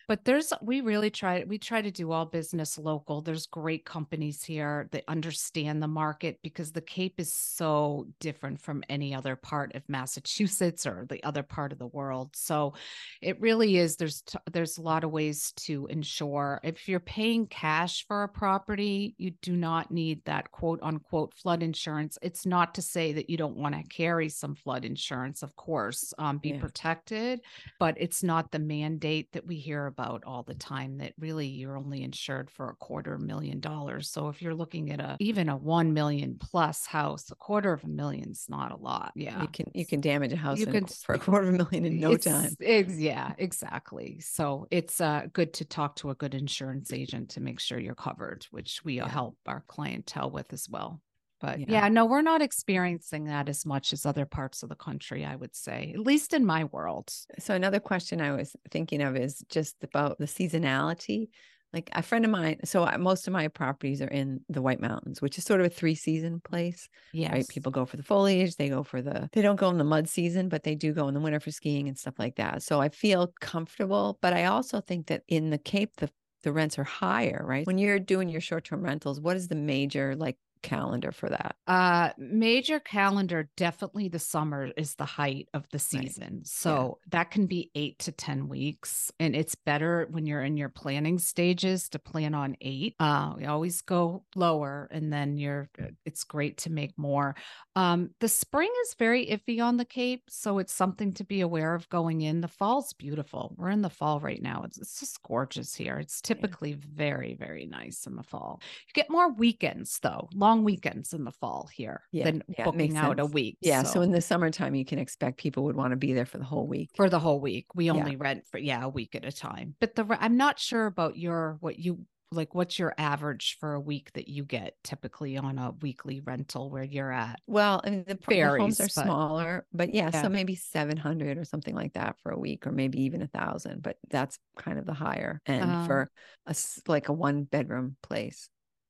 but 0.09 0.25
there's 0.25 0.53
we 0.63 0.81
really 0.81 1.11
try 1.11 1.45
we 1.49 1.59
try 1.59 1.83
to 1.83 1.91
do 1.91 2.13
all 2.13 2.25
business 2.25 2.79
local. 2.79 3.23
There's 3.23 3.47
great 3.47 3.85
companies 3.85 4.45
here 4.45 4.89
that 4.93 5.05
understand 5.09 5.83
the 5.83 5.89
market 5.89 6.39
because 6.43 6.71
the 6.71 6.81
cape 6.81 7.19
is 7.19 7.33
so 7.33 8.07
different 8.21 8.61
from 8.61 8.85
any 8.89 9.15
other 9.15 9.35
part 9.35 9.75
of 9.75 9.89
massachusetts 9.89 10.87
or 10.87 11.07
the 11.09 11.23
other 11.25 11.43
part 11.43 11.73
of 11.73 11.79
the 11.79 11.89
world. 11.89 12.31
So 12.37 12.75
it 13.21 13.41
really 13.41 13.79
is 13.79 13.97
there's 13.97 14.23
t- 14.23 14.39
there's 14.53 14.79
a 14.79 14.83
lot 14.83 15.03
of 15.03 15.11
ways 15.11 15.53
to 15.57 15.87
insure. 15.87 16.61
If 16.63 16.89
you're 16.89 17.01
paying 17.01 17.47
cash 17.47 18.07
for 18.07 18.23
a 18.23 18.29
property 18.29 19.15
you 19.19 19.33
do 19.43 19.57
not 19.57 19.91
need 19.91 20.25
that 20.25 20.53
quote 20.53 20.81
unquote 20.83 21.35
flood 21.35 21.63
insurance. 21.63 22.17
It's 22.23 22.47
not 22.47 22.75
to 22.77 22.83
say 22.83 23.13
that 23.15 23.29
you 23.29 23.37
don't 23.37 23.57
want 23.57 23.75
to 23.75 23.83
carry 23.89 24.29
some 24.29 24.55
flood 24.55 24.85
insurance 24.85 25.43
of 25.43 25.57
course 25.57 26.15
um, 26.19 26.39
be 26.39 26.51
yeah. 26.51 26.61
protected 26.61 27.41
but 27.81 27.97
it's 27.99 28.23
not 28.23 28.53
the 28.53 28.59
mandate 28.59 29.33
that 29.33 29.47
we 29.47 29.57
hear 29.57 29.87
about 29.97 30.25
all 30.27 30.43
the 30.43 30.55
time 30.55 30.99
that 30.99 31.15
really 31.19 31.47
you're 31.47 31.77
only 31.77 32.03
insured 32.03 32.51
for 32.51 32.69
a 32.69 32.75
quarter 32.75 33.19
million 33.19 33.61
dollars. 33.61 34.11
So 34.11 34.29
if 34.29 34.43
you're 34.43 34.55
looking 34.55 34.91
at 34.91 35.01
a 35.01 35.17
even 35.21 35.49
a 35.49 35.57
1 35.57 35.95
million 35.95 36.37
plus 36.39 36.85
house, 36.85 37.31
a 37.31 37.35
quarter 37.35 37.73
of 37.73 37.83
a 37.85 37.89
million 37.89 38.31
is 38.31 38.47
not 38.49 38.73
a 38.73 38.77
lot. 38.77 39.13
Yeah. 39.15 39.41
You 39.41 39.49
can 39.49 39.71
you 39.75 39.87
can 39.87 40.01
damage 40.01 40.33
a 40.33 40.37
house 40.37 40.59
you 40.59 40.67
can, 40.67 40.87
for 40.87 41.15
a 41.15 41.19
quarter 41.19 41.49
of 41.49 41.55
a 41.55 41.59
million 41.59 41.87
in 41.87 41.99
no 41.99 42.17
time. 42.17 42.55
It's, 42.61 42.95
yeah, 42.95 43.33
exactly. 43.39 44.21
So 44.21 44.67
it's 44.71 45.01
uh, 45.01 45.27
good 45.33 45.55
to 45.55 45.65
talk 45.65 45.97
to 45.97 46.11
a 46.11 46.15
good 46.15 46.35
insurance 46.35 46.93
agent 46.93 47.31
to 47.31 47.41
make 47.41 47.61
sure 47.61 47.79
you're 47.79 47.95
covered, 47.95 48.47
which 48.51 48.83
we 48.85 48.95
yeah. 48.95 49.09
help 49.09 49.37
our 49.47 49.65
clientele 49.67 50.31
with 50.31 50.53
as 50.53 50.69
well. 50.69 51.01
But 51.41 51.61
yeah. 51.61 51.67
yeah. 51.69 51.89
no, 51.89 52.07
we're 52.07 52.23
not 52.23 52.43
experiencing 52.43 53.25
that 53.25 53.49
as 53.49 53.67
much 53.67 53.93
as 53.93 54.07
other 54.07 54.25
parts 54.25 54.63
of 54.63 54.69
the 54.69 54.75
country, 54.75 55.25
I 55.25 55.37
would 55.37 55.55
say, 55.55 55.93
at 55.95 56.01
least 56.01 56.33
in 56.33 56.45
my 56.45 56.65
world. 56.65 57.13
So, 57.39 57.55
another 57.55 57.81
question 57.81 58.21
I 58.21 58.33
was 58.33 58.55
thinking 58.71 59.03
of 59.03 59.17
is 59.17 59.45
just 59.49 59.77
about 59.83 60.19
the 60.19 60.27
seasonality. 60.27 61.29
Like 61.73 61.91
a 61.93 62.01
friend 62.01 62.25
of 62.25 62.31
mine, 62.31 62.61
so 62.65 62.85
I, 62.85 62.97
most 62.97 63.27
of 63.27 63.35
my 63.35 63.49
properties 63.49 64.01
are 64.01 64.09
in 64.09 64.41
the 64.49 64.63
White 64.63 64.81
Mountains, 64.81 65.21
which 65.21 65.37
is 65.37 65.45
sort 65.45 65.61
of 65.61 65.67
a 65.67 65.69
three 65.69 65.97
season 65.97 66.41
place. 66.41 66.89
Yeah, 67.13 67.33
right? 67.33 67.49
People 67.49 67.71
go 67.71 67.85
for 67.85 67.99
the 67.99 68.03
foliage, 68.03 68.57
they 68.57 68.71
go 68.71 68.83
for 68.83 69.03
the, 69.03 69.29
they 69.33 69.43
don't 69.43 69.57
go 69.61 69.69
in 69.69 69.77
the 69.77 69.85
mud 69.85 70.09
season, 70.09 70.49
but 70.49 70.63
they 70.63 70.75
do 70.75 70.95
go 70.95 71.09
in 71.09 71.13
the 71.13 71.21
winter 71.21 71.41
for 71.41 71.51
skiing 71.51 71.89
and 71.89 71.99
stuff 71.99 72.15
like 72.19 72.37
that. 72.37 72.63
So 72.63 72.81
I 72.81 72.89
feel 72.89 73.35
comfortable, 73.41 74.17
but 74.23 74.33
I 74.33 74.47
also 74.47 74.81
think 74.81 75.09
that 75.09 75.23
in 75.29 75.51
the 75.51 75.59
Cape, 75.59 75.97
the 75.97 76.09
the 76.47 76.53
rents 76.53 76.79
are 76.79 76.85
higher, 76.85 77.43
right? 77.45 77.67
When 77.67 77.77
you're 77.77 77.99
doing 77.99 78.29
your 78.29 78.41
short 78.41 78.65
term 78.65 78.83
rentals, 78.83 79.21
what 79.21 79.37
is 79.37 79.49
the 79.49 79.57
major 79.57 80.15
like 80.15 80.37
calendar 80.67 81.13
for 81.13 81.29
that? 81.29 81.55
Uh 81.67 82.11
major 82.19 82.81
calendar 82.81 83.49
definitely 83.57 84.09
the 84.09 84.19
summer 84.19 84.71
is 84.77 84.97
the 84.97 85.05
height 85.05 85.49
of 85.55 85.65
the 85.71 85.79
season. 85.79 86.39
Right. 86.39 86.47
So 86.47 86.99
yeah. 87.05 87.09
that 87.13 87.31
can 87.31 87.47
be 87.47 87.71
8 87.75 87.99
to 88.01 88.13
10 88.13 88.49
weeks 88.49 89.13
and 89.21 89.37
it's 89.37 89.55
better 89.55 90.09
when 90.11 90.27
you're 90.27 90.43
in 90.43 90.57
your 90.57 90.69
planning 90.69 91.19
stages 91.19 91.89
to 91.91 92.01
plan 92.01 92.35
on 92.35 92.57
8. 92.61 92.97
Uh 92.99 93.35
we 93.37 93.45
always 93.47 93.81
go 93.81 94.25
lower 94.35 94.89
and 94.91 95.13
then 95.13 95.39
you're 95.39 95.71
it's 96.05 96.25
great 96.25 96.59
to 96.59 96.73
make 96.73 96.99
more. 96.99 97.37
Um 97.77 98.11
the 98.21 98.29
spring 98.29 98.73
is 98.83 98.95
very 98.99 99.27
iffy 99.27 99.63
on 99.63 99.77
the 99.77 99.85
Cape, 99.85 100.25
so 100.29 100.59
it's 100.59 100.73
something 100.73 101.13
to 101.15 101.25
be 101.25 101.43
aware 101.43 101.75
of 101.75 101.89
going 101.89 102.23
in. 102.23 102.41
The 102.41 102.49
fall's 102.49 102.93
beautiful. 102.93 103.55
We're 103.57 103.71
in 103.71 103.83
the 103.83 103.91
fall 103.91 104.19
right 104.19 104.43
now. 104.43 104.65
It's, 104.65 104.79
it's 104.79 104.99
just 104.99 105.23
gorgeous 105.23 105.77
here. 105.77 105.99
It's 105.99 106.21
typically 106.21 106.71
yeah. 106.71 106.77
very 106.93 107.37
very 107.39 107.67
nice 107.67 108.07
in 108.07 108.17
the 108.17 108.25
fall. 108.25 108.61
You 108.89 108.93
get 108.95 109.11
more 109.11 109.33
weekends 109.33 110.01
though 110.03 110.29
long 110.35 110.56
weekends 110.65 111.13
in 111.13 111.25
the 111.25 111.33
fall 111.33 111.69
here 111.73 112.03
yeah, 112.13 112.25
than 112.25 112.43
yeah, 112.49 112.65
booking 112.65 112.97
out 112.97 113.21
a 113.21 113.27
week. 113.27 113.59
Yeah. 113.61 113.83
So. 113.83 113.95
so. 113.95 114.01
in 114.03 114.13
the 114.13 114.21
summertime, 114.21 114.75
you 114.75 114.85
can 114.85 114.99
expect 114.99 115.39
people 115.39 115.65
would 115.65 115.77
want 115.77 115.93
to 115.93 115.97
be 115.97 116.13
there 116.13 116.27
for 116.27 116.39
the 116.39 116.45
whole 116.45 116.67
week. 116.67 116.91
For 116.95 117.09
the 117.09 117.19
whole 117.19 117.41
week. 117.41 117.67
We 117.75 117.91
only 117.91 118.13
yeah. 118.13 118.19
rent 118.21 118.45
for, 118.51 118.59
yeah, 118.59 118.85
a 118.85 118.89
week 118.89 119.15
at 119.15 119.25
a 119.25 119.33
time. 119.33 119.75
But 119.81 119.95
the, 119.95 120.07
I'm 120.21 120.37
not 120.37 120.59
sure 120.59 120.87
about 120.87 121.17
your, 121.17 121.57
what 121.61 121.79
you, 121.79 122.07
like 122.33 122.55
what's 122.55 122.79
your 122.79 122.95
average 122.99 123.57
for 123.61 123.75
a 123.75 123.81
week 123.81 124.13
that 124.15 124.29
you 124.29 124.45
get 124.45 124.75
typically 124.83 125.37
on 125.37 125.59
a 125.59 125.73
weekly 125.81 126.21
rental 126.21 126.71
where 126.71 126.83
you're 126.83 127.13
at 127.13 127.39
well 127.47 127.81
i 127.85 127.91
mean 127.91 128.05
the, 128.07 128.19
Varies, 128.29 128.53
the 128.53 128.61
homes 128.61 128.81
are 128.81 128.85
but, 128.85 129.05
smaller 129.05 129.67
but 129.73 129.95
yeah, 129.95 130.11
yeah, 130.13 130.23
so 130.23 130.29
maybe 130.29 130.57
700 130.57 131.39
or 131.39 131.45
something 131.45 131.75
like 131.75 131.93
that 131.93 132.17
for 132.23 132.33
a 132.33 132.39
week 132.39 132.67
or 132.67 132.73
maybe 132.73 133.03
even 133.03 133.23
a 133.23 133.29
thousand 133.29 133.81
but 133.81 133.97
that's 134.11 134.39
kind 134.57 134.79
of 134.79 134.87
the 134.87 134.93
higher 134.93 135.41
end 135.47 135.71
um, 135.71 135.87
for 135.87 136.11
a 136.47 136.57
like 136.89 137.09
a 137.09 137.13
one 137.13 137.45
bedroom 137.45 137.97
place 138.03 138.49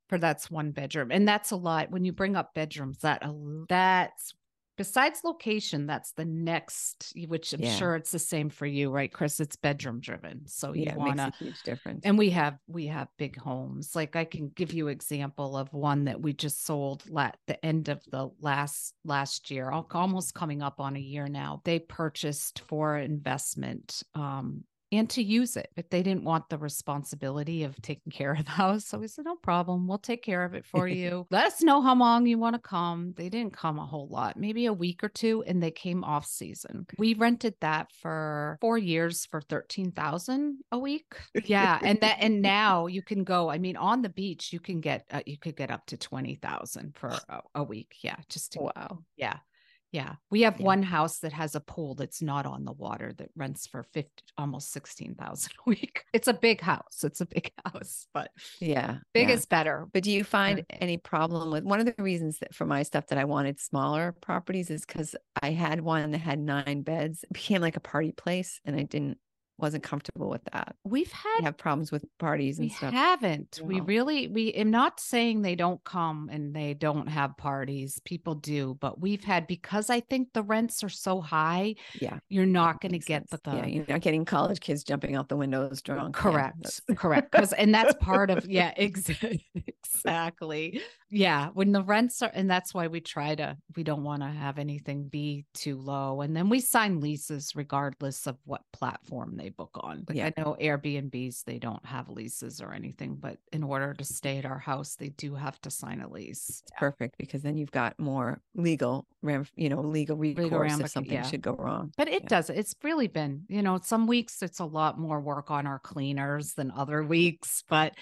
for 0.09 0.19
that's 0.19 0.51
one 0.51 0.71
bedroom 0.71 1.11
and 1.11 1.27
that's 1.27 1.51
a 1.51 1.57
lot 1.57 1.91
when 1.91 2.05
you 2.05 2.13
bring 2.13 2.37
up 2.37 2.55
bedrooms 2.55 2.99
that 2.99 3.23
that's 3.69 4.35
besides 4.77 5.23
location, 5.25 5.87
that's 5.87 6.13
the 6.13 6.25
next, 6.27 7.15
which 7.29 7.55
I'm 7.55 7.63
Yeah. 7.63 7.79
sure 7.79 7.97
it's 7.97 8.11
the 8.11 8.19
same 8.19 8.51
for 8.51 8.67
you, 8.67 8.91
right, 8.91 9.11
Chris? 9.11 9.41
It's 9.41 9.57
bedroom 9.57 10.01
driven. 10.01 10.43
So 10.47 10.75
you 10.75 10.85
yeah, 10.85 10.97
want 10.97 11.19
a 11.19 11.33
huge 11.39 11.63
difference. 11.63 12.05
and 12.05 12.19
we 12.19 12.29
have 12.31 12.59
we 12.67 12.87
have 12.89 13.09
big 13.17 13.39
homes 13.39 13.97
like 13.97 14.17
i 14.17 14.25
can 14.25 14.51
give 14.51 14.75
you 14.75 14.89
example 14.89 15.57
of 15.57 15.73
one 15.73 16.05
that 16.05 16.21
we 16.21 16.35
just 16.35 16.65
sold 16.67 17.03
at 17.17 17.39
the 17.47 17.65
end 17.65 17.89
of 17.89 18.03
the 18.11 18.29
last 18.41 18.95
last 19.05 19.51
year 19.51 19.71
almost 19.71 20.35
coming 20.35 20.61
up 20.63 20.79
on 20.79 20.95
a 20.95 21.01
year 21.01 21.27
now 21.27 21.61
they 21.65 21.79
purchased 21.79 22.59
for 22.69 22.99
investment 22.99 24.03
um 24.15 24.63
and 24.93 25.11
to 25.11 25.23
use 25.23 25.57
it 25.57 25.71
but 25.75 25.91
they 25.91 26.03
didn't 26.03 26.25
want 26.25 26.49
the 26.49 26.59
responsibility 26.59 27.65
of 27.65 27.81
taking 27.83 28.13
care 28.13 28.33
of 28.33 28.45
the 28.45 28.51
house. 28.51 28.87
So 28.87 28.99
we 28.99 29.09
said 29.09 29.25
no 29.25 29.37
problem. 29.37 29.87
We'll 29.87 29.99
take 29.99 30.23
care 30.23 30.45
of 30.45 30.55
it 30.55 30.65
for 30.65 30.87
you. 31.03 31.27
Let 31.31 31.47
us 31.47 31.63
know 31.63 31.83
how 31.83 31.95
long 31.95 32.27
you 32.27 32.39
want 32.39 32.55
to 32.55 32.61
come. 32.61 33.13
They 33.17 33.29
didn't 33.29 33.53
come 33.53 33.79
a 33.79 33.87
whole 33.87 34.09
lot 34.09 34.37
maybe 34.37 34.67
a 34.67 34.73
week 34.73 35.03
or 35.03 35.09
two 35.09 35.45
and 35.47 35.63
they 35.63 35.71
came 35.71 36.05
off 36.05 36.27
season. 36.27 36.87
We 36.99 37.15
rented 37.15 37.55
that 37.61 37.91
for 37.93 38.59
four 38.61 38.79
years 38.79 39.27
for 39.27 39.41
13000 39.41 40.59
a 40.73 40.79
week. 40.79 41.17
Yeah 41.45 41.79
and 41.83 42.01
that 42.01 42.19
and 42.21 42.43
now 42.47 42.87
you 42.87 43.03
can 43.03 43.25
go 43.25 43.51
i 43.51 43.59
mean 43.59 43.77
on 43.77 44.03
the 44.03 44.09
beach 44.09 44.53
you 44.53 44.61
can 44.61 44.81
get 44.81 45.05
uh, 45.11 45.23
you 45.27 45.39
could 45.39 45.57
get 45.57 45.71
up 45.71 45.87
to 45.87 45.97
20000 45.97 46.97
for 46.97 47.09
a, 47.29 47.41
a 47.57 47.63
week. 47.63 47.97
Yeah 48.03 48.17
just 48.29 48.53
to 48.53 48.61
wow. 48.61 48.99
yeah. 49.17 49.39
Yeah. 49.93 50.17
We 50.31 50.43
have 50.43 50.59
Yeah. 50.59 50.67
one 50.67 50.83
house 50.83 51.19
that 51.21 51.33
has 51.33 51.55
a 51.55 51.61
pool 51.61 51.95
that's 51.95 52.21
not 52.21 52.45
on 52.45 52.65
the 52.65 52.73
water 52.73 53.13
that 53.19 53.31
rents 53.37 53.67
for 53.67 53.83
50 53.83 54.11
almost 54.37 54.73
16,000 54.73 55.53
a 55.67 55.71
week. 55.71 56.05
It's 56.13 56.29
a 56.29 56.35
big 56.35 56.61
house. 56.61 57.05
It's 57.05 57.21
a 57.21 57.27
big 57.27 57.53
house, 57.65 58.07
but 58.13 58.31
Yeah. 58.61 58.99
big 59.15 59.29
yeah. 59.29 59.35
is 59.35 59.47
better. 59.47 59.87
But 59.93 60.03
do 60.03 60.11
you 60.11 60.25
find 60.25 60.65
any 60.71 60.97
problem 60.97 61.51
with 61.51 61.65
one 61.65 61.81
of 61.81 61.87
the 61.87 61.95
reasons 62.03 62.39
that 62.41 62.55
for 62.55 62.67
my 62.67 62.83
stuff 62.83 63.07
that 63.09 63.19
I 63.19 63.25
wanted 63.25 63.61
smaller 63.61 64.13
properties 64.21 64.71
is 64.71 64.85
because 64.85 65.15
I 65.43 65.51
had 65.53 65.81
one 65.81 66.11
that 66.13 66.19
had 66.19 66.39
nine 66.39 66.83
beds. 66.83 67.23
It 67.25 67.33
became 67.33 67.61
like 67.63 67.77
a 67.77 67.81
party 67.81 68.13
place 68.13 68.61
and 68.65 68.77
I 68.77 68.83
didn't 68.83 69.19
wasn't 69.59 69.83
comfortable 69.83 70.29
with 70.29 70.45
that. 70.53 70.77
We've 70.85 71.11
had 71.11 71.45
have 71.45 71.57
problems 71.57 71.91
with 71.91 72.05
parties 72.19 72.59
we 72.59 72.67
and 72.67 72.73
stuff. 72.73 72.93
We 72.93 72.99
haven't. 72.99 73.61
We 73.63 73.81
really 73.81 74.29
we 74.29 74.53
am 74.53 74.71
not 74.71 75.01
saying 75.01 75.43
they 75.43 75.55
don't 75.55 75.83
come 75.85 76.29
and 76.31 76.55
they 76.55 76.75
don't 76.75 77.09
have 77.09 77.37
parties. 77.37 78.01
People 78.05 78.35
do, 78.35 78.77
but 78.81 79.01
we've 79.01 79.25
had 79.25 79.47
because 79.47 79.91
I 79.91 80.01
think 80.01 80.33
the 80.33 80.43
rents 80.43 80.85
are 80.85 80.89
so 80.89 81.21
high, 81.21 81.77
yeah. 82.01 82.19
you're 82.29 82.47
not 82.47 82.81
going 82.81 82.93
to 82.93 82.99
get 82.99 83.29
sense. 83.31 83.41
the, 83.45 83.57
yeah, 83.57 83.67
you're 83.67 83.87
not 83.89 84.01
getting 84.01 84.25
college 84.25 84.61
kids 84.61 84.85
jumping 84.85 85.17
out 85.17 85.29
the 85.29 85.37
windows 85.37 85.79
uh, 85.79 85.95
drunk. 85.95 86.15
Correct. 86.15 86.63
that's- 86.63 86.81
correct. 86.97 87.31
Because 87.31 87.53
and 87.53 87.75
that's 87.75 87.95
part 88.01 88.31
of 88.31 88.47
yeah, 88.49 88.73
exactly. 88.77 89.47
Exactly. 89.55 90.81
Yeah. 91.11 91.51
When 91.55 91.73
the 91.73 91.83
rents 91.83 92.21
are 92.23 92.31
and 92.35 92.51
that's 92.51 92.75
why 92.75 92.89
we 92.89 93.01
try 93.01 93.35
to 93.37 93.57
we 93.77 93.83
don't 93.85 94.03
want 94.03 94.23
to 94.23 94.29
have 94.29 94.59
anything 94.59 95.09
be 95.09 95.45
too 95.55 95.79
low. 95.79 96.21
And 96.21 96.37
then 96.37 96.49
we 96.49 96.61
sign 96.61 97.01
leases 97.01 97.53
regardless 97.55 98.27
of 98.27 98.37
what 98.45 98.63
platform 98.73 99.37
they 99.37 99.51
book 99.51 99.71
on. 99.75 100.05
Like 100.09 100.19
Yeah. 100.19 100.31
I 100.37 100.41
know 100.41 100.57
Airbnbs, 100.61 101.45
they 101.45 101.59
don't 101.59 101.85
have 101.87 102.09
leases 102.09 102.61
or 102.61 102.73
anything, 102.73 103.17
but 103.21 103.39
in 103.53 103.63
order 103.63 103.95
to 103.95 104.05
stay 104.05 104.39
at 104.39 104.45
our 104.47 104.59
house, 104.59 104.97
they 104.97 105.11
do 105.11 105.35
have 105.35 105.61
to 105.63 105.71
sign 105.71 106.01
a 106.01 106.09
lease. 106.11 106.49
It's 106.49 106.63
perfect 106.79 107.17
because 107.19 107.43
then 107.43 107.57
you've 107.57 107.71
got 107.71 107.99
more 107.99 108.41
legal 108.55 109.07
ram, 109.23 109.47
you 109.57 109.69
know, 109.69 109.81
legal 109.81 110.17
recourse 110.17 110.73
ramifica- 110.73 110.85
if 110.85 110.91
something 110.91 111.13
yeah. 111.13 111.23
should 111.23 111.43
go 111.43 111.55
wrong. 111.55 111.93
But 111.97 112.09
it 112.09 112.23
Yeah. 112.23 112.29
does. 112.29 112.51
It's 112.51 112.75
really 112.83 113.07
been, 113.09 113.45
you 113.49 113.63
know, 113.63 113.79
some 113.83 114.07
weeks 114.07 114.43
it's 114.43 114.59
a 114.59 114.65
lot 114.65 114.99
more 114.99 115.21
work 115.21 115.51
on 115.51 115.67
our 115.67 115.79
cleaners 115.79 116.55
than 116.55 116.71
other 116.73 117.03
weeks, 117.05 117.63
but 117.69 117.95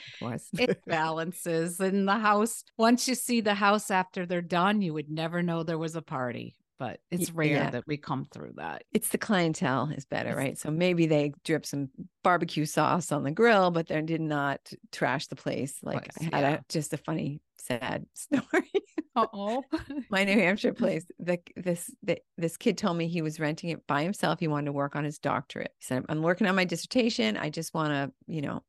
it 0.59 0.79
balances 0.87 1.81
in 1.81 2.07
the 2.07 2.19
house. 2.19 2.65
Once 2.95 3.09
you 3.09 3.17
see 3.17 3.41
the 3.41 3.55
house 3.55 3.91
after 3.91 4.25
they're 4.25 4.41
done, 4.41 4.81
you 4.81 4.95
would 4.95 5.11
never 5.11 5.43
know 5.43 5.65
there 5.65 5.77
was 5.77 5.97
a 5.97 6.01
party. 6.03 6.55
But 6.79 7.01
it's 7.11 7.33
rare 7.33 7.47
yeah. 7.49 7.71
that 7.71 7.89
we 7.89 7.97
come 7.97 8.25
through 8.33 8.53
that. 8.57 8.85
it's 8.93 9.09
the 9.09 9.19
clientele 9.19 9.91
is 9.91 10.05
better, 10.05 10.31
It's- 10.31 10.37
right? 10.45 10.59
So 10.59 10.71
maybe 10.71 11.07
they 11.07 11.33
drip 11.45 11.67
some 11.67 11.89
barbecue 12.23 12.65
sauce 12.67 13.11
on 13.11 13.25
the 13.25 13.33
grill, 13.33 13.73
but 13.73 13.89
they 13.89 14.01
did 14.03 14.21
not 14.21 14.61
trash 14.93 15.27
the 15.27 15.35
place. 15.35 15.77
Like 15.83 16.13
Place, 16.15 16.31
I 16.33 16.37
had 16.37 16.43
yeah. 16.43 16.55
a 16.55 16.61
just 16.69 16.93
a 16.93 16.97
funny, 16.97 17.41
sad 17.59 18.07
story. 18.15 18.71
Oh, 19.17 19.65
My 20.11 20.23
New 20.23 20.35
Hampshire 20.39 20.73
place, 20.73 21.05
the 21.19 21.39
this 21.57 21.91
the, 22.05 22.19
this 22.39 22.57
kid 22.57 22.79
told 22.79 22.97
me 22.97 23.09
he 23.09 23.23
was 23.23 23.41
renting 23.41 23.71
it 23.71 23.85
by 23.89 24.05
himself. 24.05 24.39
He 24.39 24.47
wanted 24.49 24.67
to 24.67 24.73
work 24.73 24.95
on 24.95 25.03
his 25.05 25.19
doctorate. 25.19 25.73
He 25.79 25.85
said, 25.85 26.05
"I'm 26.09 26.23
working 26.23 26.47
on 26.47 26.55
my 26.57 26.65
dissertation. 26.65 27.37
I 27.37 27.51
just 27.51 27.73
want 27.75 27.91
to, 27.91 28.13
you 28.33 28.43
know, 28.43 28.63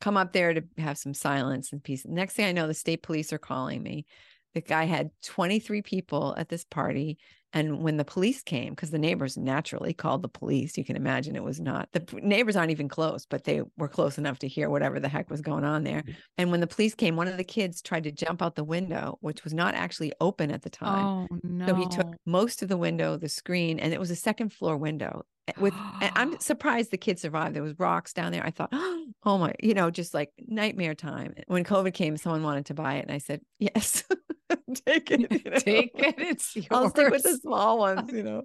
come 0.00 0.16
up 0.16 0.32
there 0.32 0.54
to 0.54 0.62
have 0.78 0.98
some 0.98 1.14
silence 1.14 1.72
and 1.72 1.82
peace." 1.82 2.04
Next 2.06 2.34
thing 2.34 2.46
I 2.46 2.52
know, 2.52 2.66
the 2.66 2.74
state 2.74 3.02
police 3.02 3.32
are 3.32 3.38
calling 3.38 3.82
me. 3.82 4.06
The 4.54 4.60
guy 4.60 4.84
had 4.84 5.10
23 5.22 5.82
people 5.82 6.34
at 6.36 6.48
this 6.48 6.64
party. 6.64 7.18
And 7.54 7.82
when 7.82 7.96
the 7.96 8.04
police 8.04 8.42
came, 8.42 8.70
because 8.74 8.90
the 8.90 8.98
neighbors 8.98 9.36
naturally 9.38 9.94
called 9.94 10.22
the 10.22 10.28
police, 10.28 10.76
you 10.76 10.84
can 10.84 10.96
imagine 10.96 11.34
it 11.34 11.42
was 11.42 11.60
not 11.60 11.88
the 11.92 12.04
neighbors 12.22 12.56
aren't 12.56 12.70
even 12.70 12.88
close, 12.88 13.24
but 13.24 13.44
they 13.44 13.62
were 13.78 13.88
close 13.88 14.18
enough 14.18 14.38
to 14.40 14.48
hear 14.48 14.68
whatever 14.68 15.00
the 15.00 15.08
heck 15.08 15.30
was 15.30 15.40
going 15.40 15.64
on 15.64 15.82
there. 15.84 16.02
And 16.36 16.50
when 16.50 16.60
the 16.60 16.66
police 16.66 16.94
came, 16.94 17.16
one 17.16 17.28
of 17.28 17.36
the 17.38 17.44
kids 17.44 17.80
tried 17.80 18.04
to 18.04 18.12
jump 18.12 18.42
out 18.42 18.54
the 18.54 18.64
window, 18.64 19.16
which 19.20 19.44
was 19.44 19.54
not 19.54 19.74
actually 19.74 20.12
open 20.20 20.50
at 20.50 20.62
the 20.62 20.70
time. 20.70 21.06
oh 21.06 21.38
no. 21.42 21.66
So 21.66 21.74
he 21.74 21.86
took 21.86 22.14
most 22.26 22.62
of 22.62 22.68
the 22.68 22.76
window, 22.76 23.16
the 23.16 23.28
screen, 23.28 23.78
and 23.80 23.92
it 23.94 24.00
was 24.00 24.10
a 24.10 24.16
second 24.16 24.52
floor 24.52 24.76
window. 24.76 25.24
eh, 25.48 25.52
With 25.58 25.74
and 26.02 26.12
I'm 26.16 26.38
surprised 26.40 26.90
the 26.90 26.98
kid 26.98 27.18
survived. 27.18 27.56
There 27.56 27.62
was 27.62 27.78
rocks 27.78 28.12
down 28.12 28.32
there. 28.32 28.44
I 28.44 28.50
thought, 28.50 28.70
oh 29.24 29.38
my, 29.38 29.54
you 29.60 29.72
know, 29.74 29.90
just 29.90 30.12
like 30.12 30.30
nightmare 30.46 30.94
time. 30.94 31.32
When 31.46 31.64
COVID 31.64 31.94
came, 31.94 32.16
someone 32.18 32.42
wanted 32.42 32.66
to 32.66 32.74
buy 32.74 32.96
it, 32.96 33.02
and 33.06 33.12
I 33.12 33.18
said, 33.18 33.40
yes, 33.58 34.04
take 34.86 35.10
it. 35.10 35.20
you 35.20 35.50
know. 35.50 35.58
Take 35.58 35.90
it. 35.94 36.14
It's 36.18 36.56
yours. 36.56 36.66
I'll 36.70 36.90
stick 36.90 37.10
with 37.10 37.22
the 37.22 37.36
small 37.36 37.78
ones, 37.78 38.10
you 38.12 38.22
know. 38.22 38.44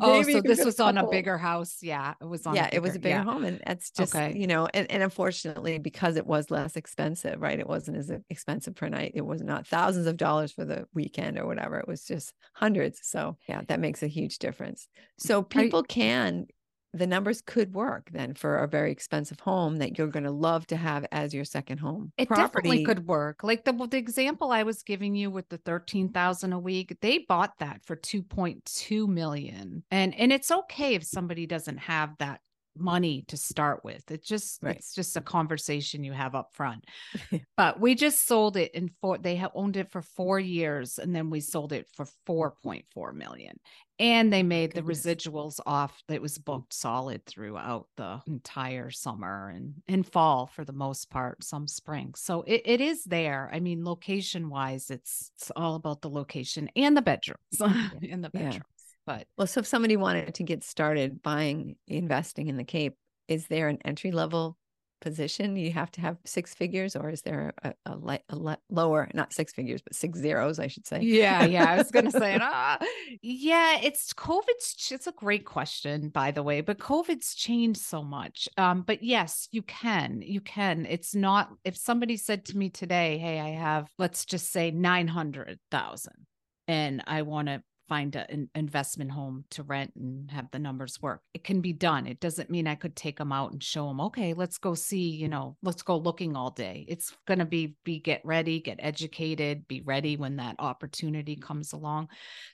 Oh, 0.00 0.20
Maybe 0.20 0.34
so 0.34 0.40
this 0.42 0.64
was 0.64 0.80
on 0.80 0.98
a 0.98 1.06
bigger 1.08 1.38
house. 1.38 1.78
Yeah, 1.80 2.14
it 2.20 2.26
was 2.26 2.46
on. 2.46 2.54
Yeah, 2.54 2.68
it 2.72 2.82
was 2.82 2.96
a 2.96 2.98
bigger 2.98 3.16
yeah. 3.16 3.24
home, 3.24 3.44
and 3.44 3.60
that's 3.66 3.90
just 3.90 4.14
Okay. 4.14 4.36
you 4.38 4.46
know, 4.46 4.68
and, 4.74 4.90
and 4.90 5.02
unfortunately, 5.02 5.78
because 5.78 6.16
it 6.16 6.26
was 6.26 6.50
less 6.50 6.76
expensive, 6.76 7.40
right? 7.40 7.58
It 7.58 7.68
wasn't 7.68 7.96
as 7.96 8.10
expensive 8.30 8.74
per 8.74 8.88
night. 8.88 9.12
It 9.14 9.24
was 9.24 9.42
not 9.42 9.66
thousands 9.66 10.06
of 10.06 10.16
dollars 10.16 10.52
for 10.52 10.64
the 10.64 10.86
weekend 10.94 11.38
or 11.38 11.46
whatever. 11.46 11.78
It 11.78 11.88
was 11.88 12.04
just 12.04 12.32
hundreds. 12.54 13.00
So 13.02 13.36
yeah, 13.48 13.62
that 13.68 13.80
makes 13.80 14.02
a 14.02 14.08
huge 14.08 14.38
difference. 14.38 14.88
So 15.18 15.42
people 15.42 15.82
can, 15.82 16.46
the 16.94 17.06
numbers 17.06 17.40
could 17.40 17.74
work 17.74 18.08
then 18.12 18.34
for 18.34 18.58
a 18.58 18.68
very 18.68 18.92
expensive 18.92 19.40
home 19.40 19.76
that 19.76 19.98
you're 19.98 20.06
going 20.06 20.24
to 20.24 20.30
love 20.30 20.66
to 20.68 20.76
have 20.76 21.04
as 21.10 21.34
your 21.34 21.44
second 21.44 21.78
home. 21.78 22.12
It 22.16 22.28
definitely 22.28 22.84
could 22.84 23.06
work. 23.06 23.42
Like 23.42 23.64
the 23.64 23.72
the 23.72 23.98
example 23.98 24.52
I 24.52 24.62
was 24.62 24.82
giving 24.82 25.14
you 25.14 25.30
with 25.30 25.48
the 25.48 25.58
13,000 25.58 26.52
a 26.52 26.58
week, 26.58 26.96
they 27.00 27.24
bought 27.28 27.58
that 27.58 27.84
for 27.84 27.96
2.2 27.96 29.08
million. 29.08 29.84
And 29.90 30.14
and 30.14 30.32
it's 30.32 30.50
okay 30.50 30.94
if 30.94 31.04
somebody 31.04 31.46
doesn't 31.46 31.78
have 31.78 32.16
that 32.18 32.40
money 32.76 33.22
to 33.28 33.36
start 33.36 33.84
with. 33.84 34.10
It 34.10 34.24
just 34.24 34.60
Right. 34.62 34.82
it's 34.82 34.94
just 34.94 35.16
a 35.16 35.20
conversation 35.20 36.04
you 36.04 36.12
have 36.12 36.34
up 36.34 36.50
front. 36.54 36.84
but 37.56 37.80
we 37.80 37.94
just 37.94 38.26
sold 38.26 38.56
it 38.56 38.74
in 38.74 38.88
four 39.00 39.18
they 39.18 39.36
have 39.36 39.52
owned 39.54 39.76
it 39.76 39.90
for 39.90 40.02
4 40.02 40.40
years 40.40 40.98
and 40.98 41.14
then 41.14 41.30
we 41.30 41.40
sold 41.40 41.72
it 41.72 41.88
for 41.94 42.06
4.4 42.26 43.12
million. 43.12 43.58
And 44.00 44.32
they 44.32 44.42
made 44.42 44.74
the 44.74 44.82
residuals 44.82 45.60
off 45.66 46.02
that 46.08 46.20
was 46.20 46.36
booked 46.38 46.72
solid 46.74 47.24
throughout 47.26 47.86
the 47.96 48.20
entire 48.26 48.90
summer 48.90 49.50
and 49.50 49.74
and 49.86 50.04
fall 50.04 50.48
for 50.48 50.64
the 50.64 50.72
most 50.72 51.10
part, 51.10 51.44
some 51.44 51.68
spring. 51.68 52.14
So 52.16 52.42
it, 52.42 52.62
it 52.64 52.80
is 52.80 53.04
there. 53.04 53.48
I 53.52 53.60
mean, 53.60 53.84
location 53.84 54.50
wise, 54.50 54.90
it's 54.90 55.30
it's 55.36 55.52
all 55.54 55.76
about 55.76 56.02
the 56.02 56.10
location 56.10 56.68
and 56.74 56.96
the 56.96 57.02
bedrooms. 57.02 57.38
in 58.02 58.20
the 58.20 58.30
Yeah. 58.32 58.58
But 59.06 59.26
Well, 59.36 59.46
so 59.46 59.60
if 59.60 59.66
somebody 59.66 59.96
wanted 59.96 60.34
to 60.34 60.42
get 60.42 60.64
started 60.64 61.22
buying, 61.22 61.76
investing 61.86 62.48
in 62.48 62.56
the 62.56 62.64
Cape, 62.64 62.96
is 63.28 63.46
there 63.48 63.68
an 63.68 63.78
entry 63.84 64.10
level 64.10 64.56
position? 65.00 65.56
You 65.56 65.72
have 65.72 65.90
to 65.92 66.00
have 66.00 66.16
six 66.24 66.54
figures, 66.54 66.96
or 66.96 67.10
is 67.10 67.22
there 67.22 67.52
a, 67.62 67.74
a, 67.86 67.96
li- 67.96 68.24
a 68.28 68.56
lower, 68.70 69.10
not 69.14 69.32
six 69.32 69.52
figures, 69.52 69.82
but 69.82 69.94
six 69.94 70.18
zeros, 70.18 70.58
I 70.58 70.68
should 70.68 70.86
say? 70.86 71.02
yeah, 71.02 71.44
yeah. 71.44 71.70
I 71.70 71.76
was 71.76 71.90
gonna 71.90 72.10
say 72.10 72.34
it. 72.34 72.42
Ah, 72.50 72.78
yeah, 73.22 73.78
it's 73.82 74.12
COVID's 74.14 74.90
it's 74.90 75.06
a 75.06 75.12
great 75.12 75.44
question, 75.44 76.08
by 76.08 76.30
the 76.30 76.42
way, 76.42 76.60
but 76.60 76.78
COVID's 76.78 77.34
changed 77.34 77.80
so 77.80 78.02
much. 78.02 78.48
Um, 78.56 78.82
but 78.82 79.02
yes, 79.02 79.48
you 79.50 79.62
can. 79.62 80.22
You 80.22 80.40
can. 80.40 80.86
It's 80.86 81.14
not 81.14 81.50
if 81.64 81.76
somebody 81.76 82.16
said 82.16 82.44
to 82.46 82.56
me 82.56 82.70
today, 82.70 83.18
Hey, 83.18 83.40
I 83.40 83.50
have 83.50 83.88
let's 83.98 84.24
just 84.24 84.50
say 84.50 84.70
nine 84.70 85.08
hundred 85.08 85.58
thousand 85.70 86.26
and 86.66 87.02
I 87.06 87.22
want 87.22 87.48
to 87.48 87.62
find 87.88 88.16
a- 88.16 88.30
an 88.30 88.48
investment 88.54 89.10
home 89.10 89.44
to 89.50 89.62
rent 89.62 89.92
and 89.96 90.30
have 90.30 90.50
the 90.50 90.58
numbers 90.58 91.00
work. 91.02 91.22
It 91.34 91.44
can 91.44 91.60
be 91.60 91.72
done. 91.72 92.06
It 92.06 92.20
doesn't 92.20 92.50
mean 92.50 92.66
I 92.66 92.74
could 92.74 92.96
take 92.96 93.18
them 93.18 93.32
out 93.32 93.52
and 93.52 93.62
show 93.62 93.88
them, 93.88 94.00
okay, 94.00 94.34
let's 94.34 94.58
go 94.58 94.74
see, 94.74 95.10
you 95.10 95.28
know, 95.28 95.56
let's 95.62 95.82
go 95.82 95.96
looking 95.96 96.36
all 96.36 96.50
day. 96.50 96.84
It's 96.88 97.14
going 97.26 97.40
to 97.40 97.44
be 97.44 97.76
be 97.84 97.98
get 97.98 98.22
ready, 98.24 98.60
get 98.60 98.78
educated, 98.80 99.68
be 99.68 99.80
ready 99.82 100.16
when 100.16 100.36
that 100.36 100.56
opportunity 100.58 101.36
comes 101.36 101.72
along. 101.72 102.08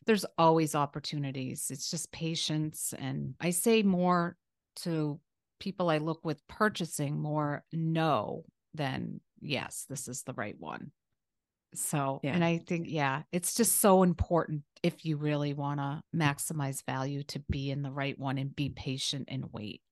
There's 0.06 0.26
always 0.36 0.74
opportunities. 0.74 1.68
It's 1.70 1.90
just 1.90 2.12
patience 2.12 2.94
and 2.98 3.34
I 3.40 3.50
say 3.50 3.82
more 3.82 4.36
to 4.76 5.20
people 5.58 5.90
I 5.90 5.98
look 5.98 6.24
with 6.24 6.46
purchasing 6.48 7.20
more 7.20 7.64
no 7.72 8.44
than 8.74 9.20
yes, 9.40 9.86
this 9.88 10.08
is 10.08 10.22
the 10.22 10.32
right 10.32 10.56
one. 10.58 10.90
So, 11.74 12.20
Yeah. 12.22 12.34
and 12.34 12.44
I 12.44 12.58
think, 12.58 12.86
yeah, 12.88 13.22
it's 13.30 13.54
just 13.54 13.80
so 13.80 14.02
important 14.02 14.62
if 14.82 15.04
you 15.04 15.16
really 15.16 15.54
want 15.54 15.78
to 15.78 16.02
mm. 16.14 16.20
maximize 16.20 16.84
value 16.84 17.22
to 17.24 17.38
be 17.50 17.70
in 17.70 17.82
the 17.82 17.92
right 17.92 18.18
one 18.18 18.38
and 18.38 18.54
be 18.54 18.70
patient 18.70 19.28
and 19.30 19.52
wait, 19.52 19.82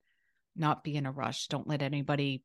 not 0.57 0.83
be 0.83 0.97
in 0.97 1.07
a 1.07 1.13
rush. 1.13 1.47
Don't 1.47 1.69
let 1.69 1.83
anybody, 1.83 2.43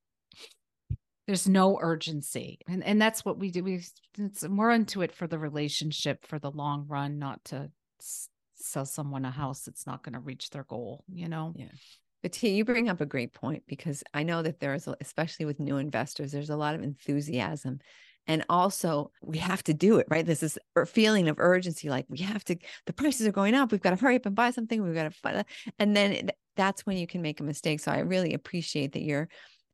there's 1.26 1.48
no 1.48 1.80
urgency. 1.82 2.60
And, 2.68 2.84
and 2.84 3.02
that's 3.02 3.26
what 3.26 3.40
we 3.40 3.50
do. 3.50 3.64
We, 3.64 3.84
it's, 4.18 4.48
we're 4.48 4.72
into 4.72 5.02
it 5.02 5.12
for 5.12 5.26
the 5.26 5.40
relationship 5.40 6.26
for 6.28 6.38
the 6.38 6.52
long 6.52 6.86
run, 6.88 7.18
not 7.18 7.44
to 7.46 7.72
s- 8.00 8.30
sell 8.54 8.86
someone 8.86 9.26
a 9.26 9.30
mm. 9.30 9.34
house 9.34 9.64
that's 9.64 9.88
not 9.88 10.04
going 10.04 10.14
to 10.14 10.20
reach 10.20 10.52
their 10.52 10.66
goal, 10.66 11.04
you 11.12 11.28
know? 11.28 11.54
Yeah. 11.56 11.72
But 12.22 12.32
Tia, 12.34 12.54
you 12.54 12.64
bring 12.64 12.88
up 12.88 13.02
a 13.02 13.06
great 13.06 13.34
point 13.34 13.64
because 13.68 14.02
I 14.14 14.24
know 14.24 14.42
that 14.44 14.60
there 14.62 14.74
is, 14.74 14.88
especially 15.02 15.46
with 15.46 15.60
new 15.60 15.78
investors, 15.78 16.32
there's 16.32 16.52
a 16.52 16.56
lot 16.56 16.74
of 16.76 16.82
enthusiasm. 16.82 17.80
And 18.28 18.46
also, 18.50 19.12
we 19.22 19.38
have 19.40 19.64
to 19.64 19.74
do 19.74 19.98
it, 19.98 20.08
right? 20.10 20.26
This 20.26 20.44
is 20.44 20.58
a 20.76 20.86
feeling 20.86 21.28
of 21.28 21.40
urgency 21.40 21.90
like 21.90 22.06
we 22.10 22.20
have 22.20 22.44
to, 22.46 22.56
the 22.86 22.94
prices 22.94 23.28
are 23.28 23.32
going 23.32 23.54
up. 23.54 23.72
We've 23.72 23.82
got 23.82 23.92
to 23.92 23.96
hurry 23.98 24.16
up 24.16 24.26
and 24.26 24.36
buy 24.36 24.52
something. 24.52 24.82
We've 24.82 24.96
got 24.96 25.04
to 25.04 25.12
find 25.12 25.44
And 25.80 25.96
then 25.96 26.30
that's 26.56 26.86
when 26.86 26.98
you 26.98 27.08
can 27.08 27.22
make 27.22 27.40
a 27.40 27.44
mistake. 27.44 27.80
So 27.80 27.92
I 27.92 28.00
really 28.00 28.34
appreciate 28.34 28.94
that 28.94 29.02
you're, 29.02 29.28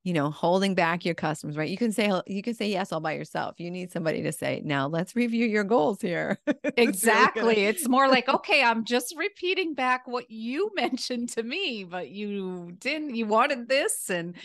you 0.04 0.14
know, 0.14 0.32
holding 0.32 0.74
back 0.74 1.06
your 1.06 1.14
customers, 1.14 1.58
right? 1.58 1.70
You 1.70 1.78
can 1.78 1.92
say, 1.92 2.12
you 2.26 2.42
can 2.42 2.54
say 2.54 2.70
yes 2.70 2.92
all 2.92 3.02
by 3.02 3.14
yourself. 3.14 3.60
You 3.60 3.70
need 3.70 3.92
somebody 3.92 4.24
to 4.24 4.32
say, 4.32 4.62
now 4.64 4.88
let's 4.88 5.16
review 5.16 5.46
your 5.46 5.64
goals 5.64 6.02
here. 6.02 6.40
It's 6.48 6.56
really 6.66 6.90
Exactly. 6.90 7.66
It's 7.66 7.88
more 7.88 8.08
like, 8.08 8.30
okay, 8.30 8.64
I'm 8.64 8.86
just 8.86 9.14
repeating 9.18 9.74
back 9.74 10.08
what 10.08 10.32
you 10.32 10.72
mentioned 10.76 11.30
to 11.30 11.44
me, 11.44 11.84
but 11.84 12.10
you 12.10 12.72
didn't, 12.80 13.16
you 13.16 13.26
wanted 13.28 13.68
this. 13.68 14.10
And, 14.10 14.36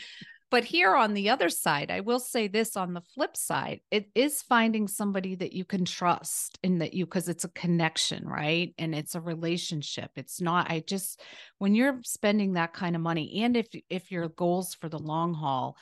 but 0.54 0.62
here 0.62 0.94
on 0.94 1.14
the 1.14 1.30
other 1.30 1.48
side, 1.48 1.90
I 1.90 1.98
will 1.98 2.20
say 2.20 2.46
this 2.46 2.76
on 2.76 2.94
the 2.94 3.00
flip 3.00 3.36
side, 3.36 3.80
it 3.90 4.08
is 4.14 4.40
finding 4.40 4.86
somebody 4.86 5.34
that 5.34 5.52
you 5.52 5.64
can 5.64 5.84
trust 5.84 6.60
and 6.62 6.80
that 6.80 6.94
you, 6.94 7.06
because 7.06 7.28
it's 7.28 7.42
a 7.42 7.48
connection, 7.48 8.24
right? 8.24 8.72
And 8.78 8.94
it's 8.94 9.16
a 9.16 9.20
relationship. 9.20 10.12
It's 10.14 10.40
not, 10.40 10.70
I 10.70 10.84
just, 10.86 11.20
when 11.58 11.74
you're 11.74 11.98
spending 12.04 12.52
that 12.52 12.72
kind 12.72 12.94
of 12.94 13.02
money, 13.02 13.42
and 13.42 13.56
if, 13.56 13.66
if 13.90 14.12
your 14.12 14.28
goals 14.28 14.74
for 14.74 14.88
the 14.88 14.96
long 14.96 15.34
haul, 15.34 15.76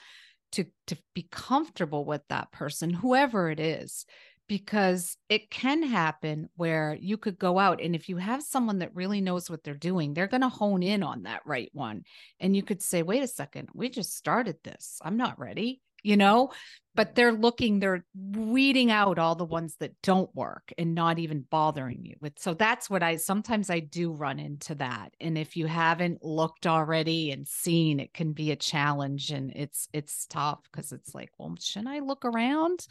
to 0.53 0.65
to 0.87 0.97
be 1.15 1.27
comfortable 1.31 2.05
with 2.05 2.21
that 2.29 2.53
person 2.53 2.91
whoever 2.91 3.51
it 3.51 3.59
is 3.59 4.05
because 4.53 5.17
it 5.31 5.49
can 5.49 5.83
happen 5.83 6.47
where 6.57 6.95
you 7.01 7.17
could 7.17 7.39
go 7.39 7.59
out 7.59 7.81
and 7.81 7.95
if 7.95 8.11
you 8.11 8.19
have 8.19 8.43
someone 8.43 8.81
that 8.81 8.95
really 8.95 9.23
knows 9.23 9.49
what 9.49 9.65
they're 9.65 9.73
doing 9.73 10.13
they're 10.13 10.27
going 10.27 10.43
to 10.43 10.49
hone 10.51 10.83
in 10.83 11.03
on 11.03 11.23
that 11.23 11.41
right 11.47 11.71
one 11.73 12.03
and 12.39 12.55
you 12.55 12.63
could 12.63 12.83
say 12.83 13.03
wait 13.03 13.23
a 13.23 13.27
second 13.27 13.71
we 13.73 13.89
just 13.89 14.15
started 14.15 14.57
this. 14.63 14.99
I'm 15.03 15.17
not 15.17 15.39
ready 15.39 15.81
you 16.03 16.17
know? 16.17 16.51
But 16.95 17.15
they're 17.15 17.33
looking 17.33 17.81
they're 17.81 18.05
weeding 18.15 18.91
out 18.91 19.19
all 19.19 19.35
the 19.35 19.47
ones 19.47 19.77
that 19.81 19.95
don't 20.03 20.29
work 20.35 20.71
and 20.77 20.95
not 20.95 21.19
even 21.19 21.47
bothering 21.51 22.05
you 22.05 22.17
with 22.21 22.35
so 22.39 22.53
that's 22.53 22.91
what 22.91 23.03
i 23.03 23.17
sometimes 23.17 23.71
i 23.71 23.81
do 23.81 24.13
run 24.13 24.39
into 24.39 24.75
that 24.75 25.15
and 25.19 25.39
if 25.39 25.57
you 25.57 25.65
haven't 25.65 26.23
looked 26.23 26.67
already 26.67 27.31
and 27.31 27.49
seen 27.49 27.99
it 27.99 28.13
can 28.13 28.35
be 28.35 28.51
a 28.51 28.57
challenge 28.57 29.31
and 29.31 29.53
it's 29.57 29.89
it's 29.95 30.27
tough 30.27 30.61
because 30.71 30.93
it's 30.93 31.15
like 31.15 31.31
well 31.39 31.57
shouldn't 31.59 31.89
i 31.89 32.01
look 32.01 32.27
around 32.27 32.87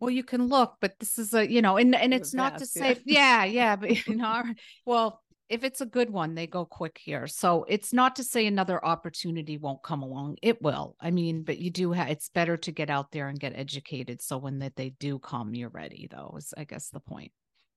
well 0.00 0.10
you 0.10 0.24
can 0.24 0.48
look 0.48 0.76
but 0.80 0.98
this 0.98 1.18
is 1.18 1.34
a 1.34 1.50
you 1.50 1.62
know 1.62 1.76
and 1.76 1.94
and 1.94 2.12
it's 2.12 2.34
not 2.34 2.58
to 2.58 2.66
say 2.66 2.98
yeah. 3.04 3.44
yeah 3.44 3.44
yeah 3.44 3.76
but 3.76 4.06
you 4.06 4.16
know 4.16 4.42
well 4.86 5.20
if 5.48 5.62
it's 5.62 5.80
a 5.80 5.86
good 5.86 6.10
one 6.10 6.34
they 6.34 6.46
go 6.46 6.64
quick 6.64 6.98
here. 7.02 7.26
So 7.26 7.66
it's 7.68 7.92
not 7.92 8.16
to 8.16 8.24
say 8.24 8.46
another 8.46 8.82
opportunity 8.84 9.58
won't 9.58 9.82
come 9.82 10.02
along. 10.02 10.38
It 10.42 10.62
will. 10.62 10.96
I 11.00 11.10
mean 11.10 11.42
but 11.42 11.58
you 11.58 11.70
do 11.70 11.92
have 11.92 12.08
it's 12.08 12.30
better 12.30 12.56
to 12.56 12.72
get 12.72 12.90
out 12.90 13.12
there 13.12 13.28
and 13.28 13.38
get 13.38 13.52
educated. 13.54 14.22
So 14.22 14.38
when 14.38 14.60
that 14.60 14.76
they 14.76 14.90
do 14.98 15.18
come 15.18 15.54
you're 15.54 15.68
ready 15.68 16.08
though 16.10 16.34
is 16.38 16.54
i 16.56 16.64
guess 16.64 16.88
the 16.88 17.00
point. 17.00 17.32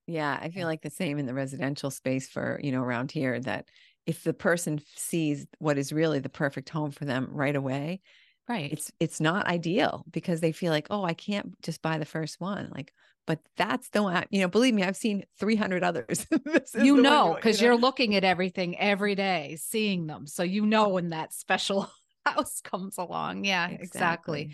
Yeah, 0.06 0.38
I 0.40 0.48
feel 0.48 0.66
like 0.66 0.80
the 0.80 0.88
same 0.88 1.18
in 1.18 1.26
the 1.26 1.34
residential 1.34 1.90
space 1.90 2.30
for, 2.30 2.58
you 2.62 2.72
know, 2.72 2.80
around 2.80 3.12
here 3.12 3.38
that 3.40 3.66
if 4.06 4.24
the 4.24 4.32
person 4.32 4.80
sees 4.96 5.46
what 5.58 5.76
is 5.76 5.92
really 5.92 6.18
the 6.18 6.30
perfect 6.30 6.70
home 6.70 6.92
for 6.92 7.04
them 7.04 7.28
right 7.30 7.54
away, 7.54 8.00
right 8.48 8.72
it's 8.72 8.92
it's 9.00 9.20
not 9.20 9.46
ideal 9.46 10.04
because 10.10 10.40
they 10.40 10.52
feel 10.52 10.72
like, 10.72 10.86
"Oh, 10.90 11.04
I 11.04 11.14
can't 11.14 11.60
just 11.62 11.82
buy 11.82 11.98
the 11.98 12.04
first 12.04 12.40
one." 12.40 12.70
Like, 12.74 12.92
but 13.26 13.40
that's 13.56 13.90
the 13.90 14.02
one, 14.02 14.24
you 14.30 14.40
know, 14.40 14.48
believe 14.48 14.74
me, 14.74 14.82
I've 14.82 14.96
seen 14.96 15.24
300 15.38 15.84
others. 15.84 16.26
You 16.78 16.96
know 16.96 17.34
because 17.34 17.60
you're 17.60 17.76
looking 17.76 18.14
at 18.14 18.24
everything 18.24 18.78
every 18.78 19.14
day 19.14 19.56
seeing 19.60 20.06
them 20.06 20.26
so 20.26 20.42
you 20.42 20.66
know 20.66 20.88
when 20.90 21.10
that 21.10 21.32
special 21.32 21.90
house 22.26 22.60
comes 22.60 22.98
along 22.98 23.44
yeah 23.44 23.68
exactly, 23.68 24.50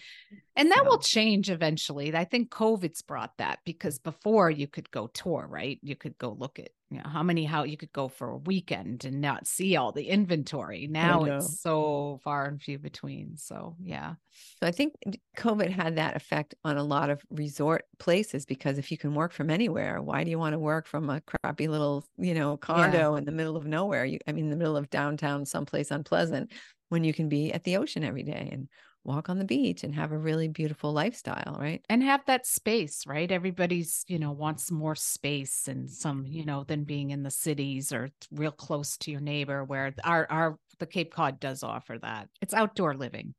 And 0.57 0.71
that 0.71 0.85
will 0.87 0.99
change 0.99 1.51
eventually. 1.51 2.15
I 2.15 2.25
think 2.25 2.51
COVID's 2.51 3.03
brought 3.03 3.37
that 3.39 3.59
because 3.65 3.99
before 3.99 4.51
you 4.51 4.69
could 4.69 4.91
go 4.91 5.09
tour, 5.09 5.47
right? 5.49 5.79
You 5.83 5.97
could 5.97 6.17
go 6.19 6.37
look 6.39 6.59
at 6.59 6.71
you 6.95 7.03
know 7.03 7.11
how 7.11 7.25
many 7.25 7.45
how 7.45 7.65
you 7.65 7.77
could 7.77 7.93
go 7.93 8.07
for 8.07 8.31
a 8.31 8.37
weekend 8.37 9.05
and 9.05 9.21
not 9.21 9.49
see 9.49 9.75
all 9.75 9.91
the 9.91 10.09
inventory. 10.09 10.87
Now 10.87 11.25
it's 11.25 11.61
so 11.61 12.21
far 12.23 12.47
and 12.47 12.63
few 12.63 12.79
between. 12.79 13.37
So 13.37 13.75
yeah. 13.83 14.15
So 14.61 14.69
I 14.69 14.71
think 14.71 14.95
COVID 15.37 15.71
had 15.71 15.97
that 15.97 16.15
effect 16.15 16.55
on 16.65 16.77
a 16.77 16.85
lot 16.85 17.11
of 17.11 17.21
resort 17.31 17.87
places 17.99 18.47
because 18.47 18.79
if 18.79 18.93
you 18.93 18.99
can 18.99 19.15
work 19.15 19.33
from 19.33 19.51
anywhere, 19.51 20.01
why 20.01 20.23
do 20.23 20.31
you 20.31 20.39
want 20.39 20.53
to 20.53 20.59
work 20.59 20.87
from 20.87 21.11
a 21.11 21.21
crappy 21.21 21.67
little, 21.67 22.05
you 22.17 22.35
know, 22.35 22.57
condo 22.57 23.17
in 23.17 23.25
the 23.25 23.33
middle 23.33 23.57
of 23.57 23.67
nowhere? 23.67 24.05
You, 24.05 24.21
I 24.29 24.33
mean, 24.33 24.45
in 24.45 24.51
the 24.51 24.57
middle 24.57 24.77
of 24.77 24.89
downtown, 24.91 25.45
someplace 25.47 25.91
unpleasant, 25.91 26.53
when 26.91 27.03
you 27.03 27.13
can 27.13 27.29
be 27.29 27.53
at 27.53 27.65
the 27.65 27.77
ocean 27.77 28.05
every 28.05 28.23
day 28.23 28.51
and 28.53 28.69
walk 29.05 29.29
on 29.29 29.39
the 29.39 29.45
beach 29.45 29.85
and 29.85 29.95
have 29.95 30.13
a 30.13 30.19
really 30.19 30.49
beautiful 30.49 30.93
lifestyle, 30.93 31.57
right? 31.61 31.85
And 31.89 32.03
have 32.03 32.25
that 32.27 32.47
space, 32.47 33.07
right? 33.07 33.31
Everybody's, 33.31 34.05
you 34.09 34.19
know, 34.19 34.33
wants 34.33 34.71
more 34.71 34.95
space 34.95 35.69
and 35.69 35.91
some, 35.91 36.27
you 36.27 36.45
know, 36.45 36.65
than 36.65 36.85
being 36.85 37.11
in 37.11 37.23
the 37.23 37.31
cities 37.31 37.93
or 37.93 38.11
real 38.31 38.51
close 38.53 38.97
to 38.99 39.11
your 39.11 39.21
neighbor 39.21 39.65
where 39.65 39.95
our 40.05 40.27
our 40.31 40.59
the 40.79 40.87
Cape 40.87 41.13
Cod 41.13 41.39
does 41.39 41.63
offer 41.63 41.99
that. 41.99 42.29
It's 42.41 42.55
outdoor 42.55 42.95
living. 42.95 43.35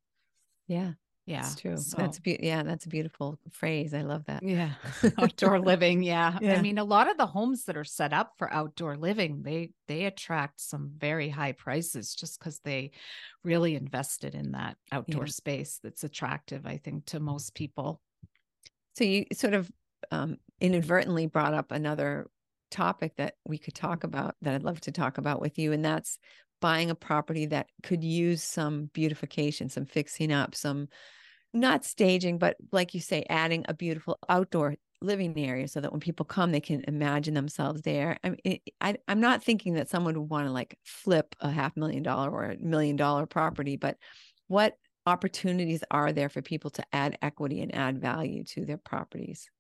Yeah, 0.68 0.94
Yeah. 1.26 1.40
it's 1.40 1.56
true. 1.56 1.76
So- 1.78 1.98
That's 1.98 2.20
be- 2.20 2.40
yeah, 2.42 2.62
that's 2.64 2.86
a 2.86 2.90
beautiful 2.90 3.40
phrase. 3.52 3.94
I 3.94 4.02
love 4.02 4.26
that. 4.26 4.44
Yeah. 4.44 4.74
outdoor 5.18 5.60
living. 5.60 6.04
Yeah. 6.04 6.38
Yeah. 6.42 6.56
I 6.56 6.62
mean, 6.62 6.78
a 6.78 6.84
lot 6.84 7.10
of 7.10 7.18
the 7.18 7.26
homes 7.26 7.66
that 7.66 7.76
are 7.78 7.84
set 7.84 8.14
up 8.14 8.34
for 8.38 8.52
outdoor 8.54 8.96
living, 8.96 9.42
they 9.42 9.72
they 9.88 10.06
attract 10.06 10.62
some 10.62 10.92
very 10.96 11.30
high 11.30 11.54
prices 11.54 12.14
just 12.14 12.40
because 12.40 12.60
they 12.64 12.92
really 13.44 13.76
invested 13.76 14.36
in 14.36 14.52
that 14.52 14.78
outdoor 14.92 15.26
Yeah. 15.26 15.32
space 15.32 15.80
that's 15.84 16.04
attractive, 16.04 16.66
I 16.66 16.78
think, 16.78 17.06
to 17.08 17.20
most 17.20 17.56
people. 17.56 18.02
So 18.96 19.04
you 19.04 19.26
sort 19.34 19.54
of 19.56 19.70
um, 20.12 20.38
inadvertently 20.62 21.26
brought 21.26 21.54
up 21.56 21.72
another 21.72 22.28
topic 22.72 23.16
that 23.18 23.36
we 23.48 23.58
could 23.58 23.74
talk 23.76 24.04
about 24.04 24.36
that 24.42 24.54
I'd 24.54 24.64
love 24.64 24.82
to 24.82 24.92
talk 24.92 25.18
about 25.18 25.42
with 25.42 25.58
you, 25.58 25.72
and 25.72 25.84
that's 25.84 26.18
buying 26.66 26.90
a 26.90 26.96
property 26.96 27.46
that 27.46 27.68
could 27.84 28.04
use 28.04 28.42
some 28.42 28.90
beautification, 28.92 29.70
some 29.70 29.86
fixing 29.86 30.32
up, 30.32 30.56
some 30.56 30.88
not 31.54 31.86
staging, 31.86 32.40
but 32.40 32.58
like 32.72 32.96
you 32.96 33.00
say, 33.00 33.24
adding 33.30 33.64
a 33.70 33.74
beautiful 33.76 34.18
outdoor 34.30 34.74
living 35.00 35.38
area 35.38 35.68
so 35.68 35.80
that 35.80 35.92
when 35.92 36.00
people 36.00 36.26
come, 36.26 36.52
they 36.52 36.60
can 36.60 36.84
imagine 36.88 37.36
themselves 37.36 37.84
there. 37.84 38.18
I 38.24 38.32
mean, 38.32 38.60
I, 38.82 38.96
I'm 39.08 39.20
not 39.20 39.44
thinking 39.44 39.76
that 39.76 39.90
someone 39.90 40.20
would 40.20 40.28
want 40.32 40.48
to 40.48 40.52
like 40.52 40.76
flip 40.84 41.36
a 41.40 41.52
half 41.52 41.78
million 41.78 42.02
dollar 42.02 42.32
or 42.32 42.46
a 42.46 42.58
million 42.58 42.96
dollar 42.96 43.28
property, 43.28 43.78
but 43.78 43.98
what 44.48 44.74
opportunities 45.06 45.84
are 45.92 46.14
there 46.14 46.30
for 46.30 46.42
people 46.42 46.72
to 46.72 46.84
add 46.92 47.16
equity 47.22 47.62
and 47.62 47.76
add 47.76 48.02
value 48.02 48.44
to 48.44 48.66
their 48.66 48.78
properties? 48.80 49.52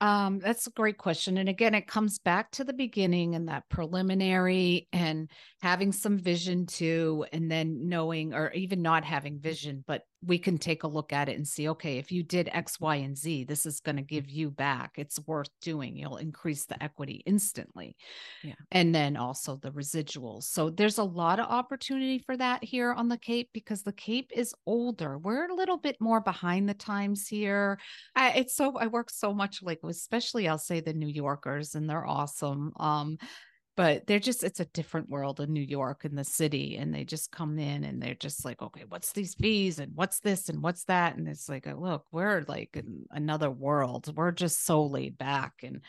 Um, 0.00 0.38
that's 0.38 0.66
a 0.68 0.70
great 0.70 0.96
question. 0.96 1.38
And 1.38 1.48
again, 1.48 1.74
it 1.74 1.88
comes 1.88 2.20
back 2.20 2.52
to 2.52 2.64
the 2.64 2.72
beginning 2.72 3.34
and 3.34 3.48
that 3.48 3.68
preliminary 3.68 4.86
and 4.92 5.28
having 5.60 5.90
some 5.90 6.18
vision 6.18 6.66
too, 6.66 7.26
and 7.32 7.50
then 7.50 7.88
knowing 7.88 8.32
or 8.32 8.52
even 8.52 8.80
not 8.80 9.04
having 9.04 9.40
vision, 9.40 9.82
but 9.86 10.02
we 10.24 10.38
can 10.38 10.58
take 10.58 10.82
a 10.82 10.88
look 10.88 11.12
at 11.12 11.28
it 11.28 11.36
and 11.36 11.46
see, 11.46 11.68
okay, 11.68 11.98
if 11.98 12.10
you 12.10 12.22
did 12.22 12.48
X, 12.52 12.80
Y, 12.80 12.96
and 12.96 13.16
Z, 13.16 13.44
this 13.44 13.66
is 13.66 13.80
going 13.80 13.96
to 13.96 14.02
give 14.02 14.28
you 14.28 14.50
back. 14.50 14.92
It's 14.96 15.20
worth 15.26 15.48
doing. 15.60 15.96
You'll 15.96 16.16
increase 16.16 16.64
the 16.64 16.82
equity 16.82 17.22
instantly. 17.24 17.96
Yeah. 18.42 18.54
And 18.72 18.94
then 18.94 19.16
also 19.16 19.56
the 19.56 19.70
residuals. 19.70 20.44
So 20.44 20.70
there's 20.70 20.98
a 20.98 21.04
lot 21.04 21.38
of 21.38 21.46
opportunity 21.46 22.18
for 22.18 22.36
that 22.36 22.64
here 22.64 22.92
on 22.92 23.08
the 23.08 23.16
Cape 23.16 23.50
because 23.52 23.82
the 23.82 23.92
Cape 23.92 24.30
is 24.34 24.54
older. 24.66 25.18
We're 25.18 25.48
a 25.48 25.54
little 25.54 25.78
bit 25.78 25.96
more 26.00 26.20
behind 26.20 26.68
the 26.68 26.74
times 26.74 27.28
here. 27.28 27.78
I, 28.16 28.30
it's 28.30 28.56
so 28.56 28.76
I 28.76 28.88
work 28.88 29.10
so 29.10 29.32
much 29.32 29.62
like 29.62 29.80
especially 29.84 30.48
I'll 30.48 30.58
say 30.58 30.80
the 30.80 30.92
New 30.92 31.08
Yorkers 31.08 31.74
and 31.74 31.88
they're 31.88 32.06
awesome. 32.06 32.72
Um 32.80 33.18
but 33.78 34.08
they're 34.08 34.18
just 34.18 34.42
it's 34.42 34.58
a 34.58 34.64
different 34.64 35.08
world 35.08 35.38
in 35.38 35.52
New 35.52 35.62
York 35.62 36.04
in 36.04 36.16
the 36.16 36.24
city 36.24 36.76
and 36.78 36.92
they 36.92 37.04
just 37.04 37.30
come 37.30 37.60
in 37.60 37.84
and 37.84 38.02
they're 38.02 38.12
just 38.12 38.44
like 38.44 38.60
okay 38.60 38.82
what's 38.88 39.12
these 39.12 39.36
fees 39.36 39.78
and 39.78 39.92
what's 39.94 40.18
this 40.18 40.48
and 40.48 40.60
what's 40.60 40.82
that? 40.84 41.16
And 41.16 41.28
it's 41.28 41.48
like 41.48 41.64
look 41.64 42.04
we're 42.10 42.44
like 42.48 42.70
in 42.74 43.04
another 43.12 43.52
world. 43.52 44.12
We're 44.16 44.32
just 44.32 44.66
so 44.66 44.84
laid 44.84 45.16
back. 45.16 45.62
And 45.62 45.80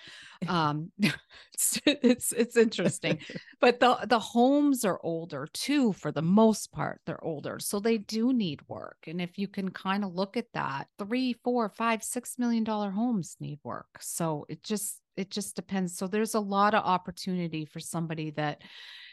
um 0.47 0.91
it's 0.99 1.81
it's, 1.87 2.31
it's 2.31 2.57
interesting 2.57 3.17
but 3.59 3.79
the 3.79 3.97
the 4.07 4.19
homes 4.19 4.85
are 4.85 4.99
older 5.01 5.47
too 5.51 5.91
for 5.93 6.11
the 6.11 6.21
most 6.21 6.71
part 6.71 7.01
they're 7.05 7.23
older 7.23 7.59
so 7.59 7.79
they 7.79 7.97
do 7.97 8.31
need 8.31 8.61
work 8.69 8.97
and 9.07 9.19
if 9.19 9.37
you 9.37 9.47
can 9.47 9.69
kind 9.69 10.03
of 10.05 10.13
look 10.13 10.37
at 10.37 10.45
that 10.53 10.87
three 10.97 11.33
four 11.43 11.69
five 11.69 12.03
six 12.03 12.37
million 12.37 12.63
dollar 12.63 12.91
homes 12.91 13.35
need 13.39 13.59
work 13.63 13.89
so 13.99 14.45
it 14.47 14.63
just 14.63 15.01
it 15.19 15.29
just 15.29 15.55
depends. 15.55 15.97
So 15.97 16.07
there's 16.07 16.33
a 16.35 16.39
lot 16.39 16.73
of 16.73 16.85
opportunity 16.85 17.65
for 17.65 17.81
somebody 17.81 18.31
that 18.31 18.61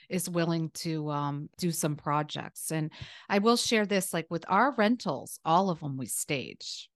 is 0.08 0.30
willing 0.30 0.70
to 0.70 1.10
um, 1.10 1.48
do 1.58 1.72
some 1.72 1.96
projects. 1.96 2.70
And 2.70 2.92
I 3.28 3.38
will 3.38 3.56
share 3.56 3.86
this 3.86 4.14
like 4.14 4.26
with 4.30 4.44
our 4.48 4.72
rentals, 4.76 5.40
all 5.44 5.68
of 5.68 5.80
them 5.80 5.96
we 5.96 6.06
stage. 6.06 6.88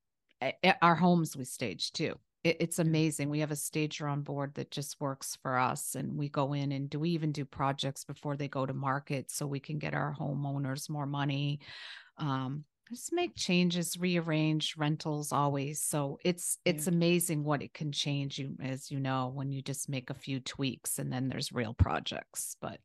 Our 0.80 0.94
homes 0.94 1.36
we 1.36 1.44
stage 1.44 1.90
too. 1.90 2.14
It's 2.44 2.78
amazing. 2.78 3.28
We 3.28 3.40
have 3.40 3.50
a 3.50 3.56
stager 3.56 4.06
on 4.06 4.22
board 4.22 4.54
that 4.54 4.70
just 4.70 4.98
works 4.98 5.36
for 5.42 5.58
us, 5.58 5.94
and 5.94 6.16
we 6.16 6.30
go 6.30 6.54
in 6.54 6.72
and 6.72 6.88
do 6.88 6.98
we 6.98 7.10
even 7.10 7.32
do 7.32 7.44
projects 7.44 8.04
before 8.04 8.36
they 8.36 8.48
go 8.48 8.64
to 8.64 8.72
market 8.72 9.30
so 9.30 9.46
we 9.46 9.60
can 9.60 9.78
get 9.78 9.92
our 9.92 10.14
homeowners 10.18 10.88
more 10.88 11.04
money. 11.04 11.60
Um, 12.16 12.64
just 12.90 13.12
make 13.12 13.36
changes 13.36 13.96
rearrange 13.98 14.74
rentals 14.76 15.32
always 15.32 15.80
so 15.80 16.18
it's 16.24 16.58
it's 16.64 16.86
yeah. 16.86 16.92
amazing 16.92 17.44
what 17.44 17.62
it 17.62 17.72
can 17.72 17.92
change 17.92 18.38
you 18.38 18.56
as 18.62 18.90
you 18.90 18.98
know 18.98 19.30
when 19.32 19.52
you 19.52 19.62
just 19.62 19.88
make 19.88 20.10
a 20.10 20.14
few 20.14 20.40
tweaks 20.40 20.98
and 20.98 21.12
then 21.12 21.28
there's 21.28 21.52
real 21.52 21.74
projects 21.74 22.56
but 22.60 22.78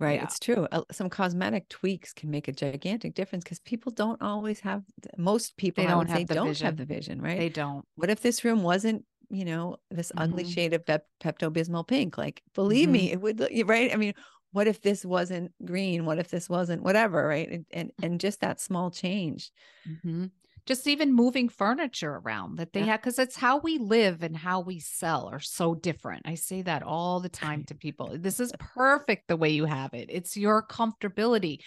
right 0.00 0.18
yeah. 0.18 0.24
it's 0.24 0.38
true 0.38 0.66
some 0.90 1.10
cosmetic 1.10 1.68
tweaks 1.68 2.12
can 2.12 2.30
make 2.30 2.48
a 2.48 2.52
gigantic 2.52 3.14
difference 3.14 3.44
because 3.44 3.60
people 3.60 3.92
don't 3.92 4.22
always 4.22 4.60
have 4.60 4.82
most 5.16 5.56
people 5.56 5.84
they 5.84 5.90
don't, 5.90 6.08
have, 6.08 6.26
the 6.26 6.34
don't 6.34 6.48
vision. 6.48 6.64
have 6.66 6.76
the 6.76 6.84
vision 6.84 7.20
right 7.20 7.38
they 7.38 7.48
don't 7.48 7.84
what 7.96 8.10
if 8.10 8.20
this 8.20 8.44
room 8.44 8.62
wasn't 8.62 9.04
you 9.30 9.44
know 9.44 9.76
this 9.90 10.10
mm-hmm. 10.10 10.22
ugly 10.22 10.44
shade 10.44 10.74
of 10.74 10.84
Pep- 10.86 11.06
pepto-bismol 11.22 11.86
pink 11.86 12.16
like 12.18 12.42
believe 12.54 12.86
mm-hmm. 12.86 12.92
me 12.92 13.12
it 13.12 13.20
would 13.20 13.40
look 13.40 13.50
right 13.66 13.92
i 13.92 13.96
mean 13.96 14.14
what 14.54 14.68
if 14.68 14.80
this 14.80 15.04
wasn't 15.04 15.50
green? 15.64 16.04
What 16.06 16.20
if 16.20 16.28
this 16.28 16.48
wasn't 16.48 16.84
whatever 16.84 17.26
right? 17.26 17.50
And 17.50 17.66
and, 17.72 17.88
mm. 17.88 18.04
and 18.04 18.20
just 18.20 18.40
that 18.40 18.60
small 18.60 18.90
change. 18.90 19.50
Mm-hmm. 19.88 20.26
just 20.64 20.86
even 20.86 21.12
moving 21.12 21.48
furniture 21.48 22.20
around 22.24 22.56
that 22.56 22.72
they 22.72 22.80
yeah. 22.80 22.86
have 22.86 23.00
because 23.00 23.18
it's 23.18 23.36
how 23.36 23.58
we 23.58 23.78
live 23.78 24.22
and 24.22 24.36
how 24.36 24.60
we 24.60 24.78
sell 24.78 25.28
are 25.30 25.40
so 25.40 25.74
different. 25.74 26.22
I 26.24 26.36
say 26.36 26.62
that 26.62 26.84
all 26.84 27.18
the 27.18 27.28
time 27.28 27.64
to 27.64 27.74
people. 27.74 28.16
This 28.18 28.38
is 28.38 28.52
perfect 28.58 29.26
the 29.26 29.36
way 29.36 29.50
you 29.50 29.64
have 29.64 29.92
it. 29.92 30.08
It's 30.08 30.36
your 30.36 30.64
comfortability. 30.64 31.58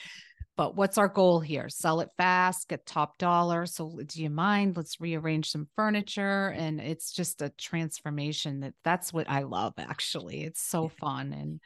But 0.55 0.75
what's 0.75 0.97
our 0.97 1.09
goal 1.09 1.39
here? 1.41 1.69
Sell 1.69 1.99
it 1.99 2.09
fast 2.17 2.69
get 2.69 2.85
top 2.85 3.17
dollar. 3.19 3.65
So 3.67 3.99
do 4.03 4.23
you 4.23 4.29
mind? 4.29 4.77
Let's 4.77 4.99
rearrange 5.01 5.51
some 5.51 5.67
furniture. 5.75 6.47
And 6.57 6.79
it's 6.79 7.11
just 7.11 7.43
a 7.43 7.51
transformation 7.59 8.61
that 8.61 8.73
that's 8.83 9.11
what 9.13 9.29
i 9.29 9.43
love 9.43 9.73
actually. 9.77 10.43
It's 10.43 10.61
so 10.61 10.87
fun 10.87 11.33
and 11.33 11.59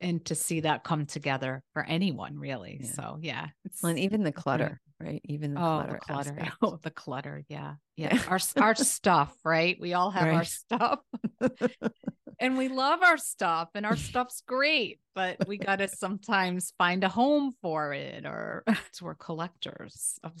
and 0.00 0.24
to 0.26 0.34
see 0.34 0.60
that 0.60 0.84
come 0.84 1.06
together 1.06 1.62
for 1.72 1.84
anyone 1.84 2.38
really. 2.38 2.80
Yeah. 2.80 2.90
So 2.90 3.18
yeah, 3.20 3.46
it's 3.64 3.82
well, 3.82 3.90
and 3.90 3.98
even 3.98 4.22
the 4.22 4.32
clutter, 4.32 4.80
right? 5.00 5.20
Even 5.24 5.54
the 5.54 5.60
oh, 5.60 5.62
clutter, 5.62 5.92
the 5.92 5.98
clutter, 5.98 6.52
oh, 6.62 6.78
the 6.82 6.90
clutter, 6.90 7.44
yeah, 7.48 7.74
yeah. 7.96 8.18
our 8.28 8.38
our 8.56 8.74
stuff, 8.74 9.34
right? 9.44 9.76
We 9.80 9.94
all 9.94 10.10
have 10.10 10.28
right. 10.28 10.36
our 10.36 10.44
stuff, 10.44 11.00
and 12.38 12.56
we 12.56 12.68
love 12.68 13.02
our 13.02 13.18
stuff, 13.18 13.68
and 13.74 13.84
our 13.86 13.96
stuff's 13.96 14.42
great, 14.46 15.00
but 15.14 15.36
we 15.46 15.58
got 15.58 15.76
to 15.76 15.88
sometimes 15.88 16.72
find 16.78 17.04
a 17.04 17.08
home 17.08 17.54
for 17.62 17.92
it, 17.92 18.26
or 18.26 18.64
we're 19.00 19.14
collectors 19.14 20.18
of 20.22 20.32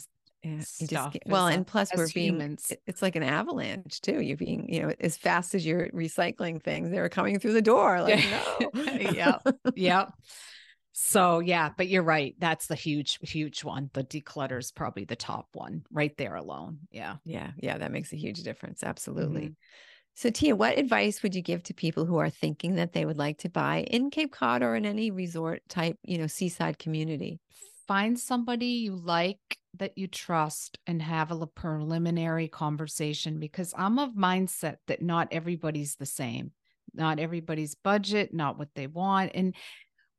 yeah, 0.42 0.60
stuff. 0.60 1.12
Just, 1.12 1.26
well, 1.26 1.46
and 1.48 1.66
plus 1.66 1.90
we're 1.96 2.08
being 2.08 2.34
humans. 2.34 2.72
it's 2.86 3.02
like 3.02 3.16
an 3.16 3.22
avalanche 3.22 4.00
too. 4.00 4.20
You're 4.20 4.36
being, 4.36 4.72
you 4.72 4.82
know, 4.82 4.92
as 5.00 5.16
fast 5.16 5.54
as 5.54 5.66
you're 5.66 5.88
recycling 5.88 6.62
things, 6.62 6.90
they're 6.90 7.08
coming 7.08 7.38
through 7.38 7.54
the 7.54 7.62
door. 7.62 8.02
Like, 8.02 8.24
no. 8.74 8.82
yeah. 8.84 9.38
Yeah. 9.74 10.06
So 10.92 11.38
yeah, 11.38 11.70
but 11.76 11.86
you're 11.86 12.02
right. 12.02 12.34
That's 12.38 12.66
the 12.66 12.74
huge, 12.74 13.18
huge 13.22 13.62
one. 13.62 13.88
The 13.92 14.02
declutter 14.02 14.58
is 14.58 14.72
probably 14.72 15.04
the 15.04 15.14
top 15.14 15.46
one 15.52 15.84
right 15.92 16.16
there 16.16 16.34
alone. 16.34 16.80
Yeah. 16.90 17.16
Yeah. 17.24 17.52
Yeah. 17.56 17.78
That 17.78 17.92
makes 17.92 18.12
a 18.12 18.16
huge 18.16 18.42
difference. 18.42 18.82
Absolutely. 18.82 19.42
Mm-hmm. 19.42 19.52
So 20.16 20.30
Tia, 20.30 20.56
what 20.56 20.76
advice 20.76 21.22
would 21.22 21.36
you 21.36 21.42
give 21.42 21.62
to 21.64 21.74
people 21.74 22.04
who 22.04 22.18
are 22.18 22.30
thinking 22.30 22.74
that 22.74 22.92
they 22.92 23.04
would 23.04 23.18
like 23.18 23.38
to 23.38 23.48
buy 23.48 23.84
in 23.88 24.10
Cape 24.10 24.32
Cod 24.32 24.64
or 24.64 24.74
in 24.74 24.84
any 24.84 25.12
resort 25.12 25.62
type, 25.68 25.96
you 26.02 26.18
know, 26.18 26.26
seaside 26.26 26.80
community? 26.80 27.38
Find 27.88 28.18
somebody 28.18 28.66
you 28.66 28.94
like 28.94 29.58
that 29.78 29.96
you 29.96 30.06
trust 30.06 30.78
and 30.86 31.00
have 31.00 31.30
a 31.30 31.46
preliminary 31.46 32.46
conversation 32.46 33.40
because 33.40 33.72
I'm 33.76 33.98
of 33.98 34.10
mindset 34.10 34.76
that 34.88 35.02
not 35.02 35.28
everybody's 35.32 35.96
the 35.96 36.06
same. 36.06 36.52
Not 36.94 37.18
everybody's 37.18 37.74
budget, 37.74 38.34
not 38.34 38.58
what 38.58 38.68
they 38.74 38.86
want. 38.86 39.32
And 39.34 39.54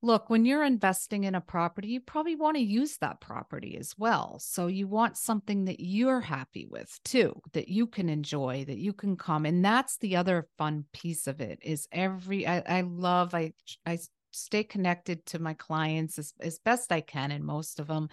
look, 0.01 0.29
when 0.29 0.45
you're 0.45 0.63
investing 0.63 1.25
in 1.25 1.35
a 1.35 1.41
property, 1.41 1.89
you 1.89 1.99
probably 1.99 2.35
want 2.35 2.57
to 2.57 2.63
use 2.63 2.97
that 2.97 3.21
property 3.21 3.77
as 3.77 3.93
well. 3.97 4.39
So 4.41 4.67
you 4.67 4.87
want 4.87 5.17
something 5.17 5.65
that 5.65 5.79
you're 5.79 6.21
happy 6.21 6.67
with 6.69 6.97
too, 7.03 7.41
that 7.53 7.67
you 7.67 7.85
can 7.85 8.09
enjoy, 8.09 8.65
that 8.65 8.77
you 8.77 8.93
can 8.93 9.17
come. 9.17 9.45
And 9.45 9.63
that's 9.63 9.97
the 9.97 10.15
other 10.15 10.47
fun 10.57 10.85
piece 10.93 11.27
of 11.27 11.41
it 11.41 11.59
is 11.61 11.87
every 11.91 12.47
I, 12.47 12.59
I 12.59 12.81
love 12.81 13.33
I 13.33 13.53
I 13.85 13.99
stay 14.31 14.63
connected 14.63 15.25
to 15.25 15.39
my 15.39 15.53
clients 15.53 16.19
as, 16.19 16.33
as 16.39 16.59
best 16.59 16.91
I 16.91 17.01
can 17.01 17.31
and 17.31 17.43
most 17.43 17.79
of 17.79 17.87
them 17.87 18.09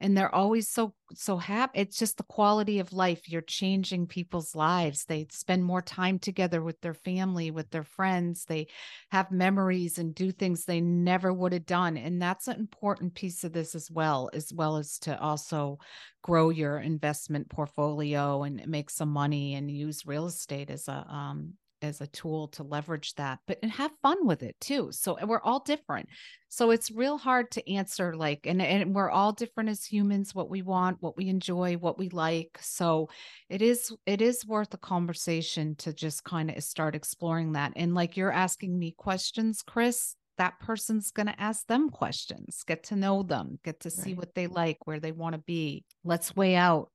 and 0.00 0.16
they're 0.16 0.34
always 0.34 0.68
so 0.68 0.94
so 1.12 1.36
happy 1.36 1.80
it's 1.80 1.98
just 1.98 2.16
the 2.16 2.22
quality 2.24 2.78
of 2.78 2.92
life 2.92 3.28
you're 3.28 3.42
changing 3.42 4.06
people's 4.06 4.54
lives 4.54 5.04
they 5.04 5.26
spend 5.30 5.62
more 5.64 5.82
time 5.82 6.18
together 6.18 6.62
with 6.62 6.80
their 6.80 6.94
family 6.94 7.50
with 7.50 7.70
their 7.70 7.84
friends 7.84 8.44
they 8.46 8.66
have 9.10 9.30
memories 9.30 9.98
and 9.98 10.14
do 10.14 10.32
things 10.32 10.64
they 10.64 10.80
never 10.80 11.32
would 11.32 11.52
have 11.52 11.66
done 11.66 11.96
and 11.96 12.20
that's 12.20 12.48
an 12.48 12.56
important 12.56 13.14
piece 13.14 13.44
of 13.44 13.52
this 13.52 13.74
as 13.74 13.90
well 13.90 14.30
as 14.32 14.52
well 14.52 14.76
as 14.76 14.98
to 14.98 15.18
also 15.20 15.78
grow 16.22 16.50
your 16.50 16.78
investment 16.78 17.48
portfolio 17.48 18.42
and 18.42 18.66
make 18.66 18.90
some 18.90 19.10
money 19.10 19.54
and 19.54 19.70
use 19.70 20.06
real 20.06 20.26
estate 20.26 20.70
as 20.70 20.88
a 20.88 21.06
um, 21.08 21.52
as 21.82 22.00
a 22.00 22.06
tool 22.08 22.48
to 22.48 22.62
leverage 22.62 23.14
that 23.14 23.38
but 23.46 23.58
and 23.62 23.72
have 23.72 23.90
fun 24.02 24.26
with 24.26 24.42
it 24.42 24.56
too 24.60 24.88
so 24.92 25.16
we're 25.26 25.40
all 25.42 25.60
different 25.60 26.08
so 26.48 26.70
it's 26.70 26.90
real 26.90 27.16
hard 27.16 27.50
to 27.50 27.72
answer 27.72 28.14
like 28.14 28.40
and 28.46 28.60
and 28.60 28.94
we're 28.94 29.10
all 29.10 29.32
different 29.32 29.68
as 29.68 29.84
humans 29.84 30.34
what 30.34 30.50
we 30.50 30.62
want 30.62 30.96
what 31.00 31.16
we 31.16 31.28
enjoy 31.28 31.74
what 31.74 31.98
we 31.98 32.08
like 32.08 32.58
so 32.60 33.08
it 33.48 33.62
is 33.62 33.92
it 34.06 34.20
is 34.20 34.46
worth 34.46 34.72
a 34.74 34.78
conversation 34.78 35.74
to 35.76 35.92
just 35.92 36.24
kind 36.24 36.50
of 36.50 36.62
start 36.62 36.94
exploring 36.94 37.52
that 37.52 37.72
and 37.76 37.94
like 37.94 38.16
you're 38.16 38.32
asking 38.32 38.78
me 38.78 38.94
questions 38.96 39.62
chris 39.62 40.16
that 40.38 40.58
person's 40.58 41.10
going 41.10 41.26
to 41.26 41.40
ask 41.40 41.66
them 41.66 41.90
questions 41.90 42.62
get 42.66 42.82
to 42.84 42.96
know 42.96 43.22
them 43.22 43.58
get 43.62 43.80
to 43.80 43.90
see 43.90 44.10
right. 44.10 44.18
what 44.18 44.34
they 44.34 44.46
like 44.46 44.78
where 44.86 44.98
they 44.98 45.12
want 45.12 45.34
to 45.34 45.40
be 45.42 45.84
let's 46.02 46.34
weigh 46.34 46.56
out 46.56 46.90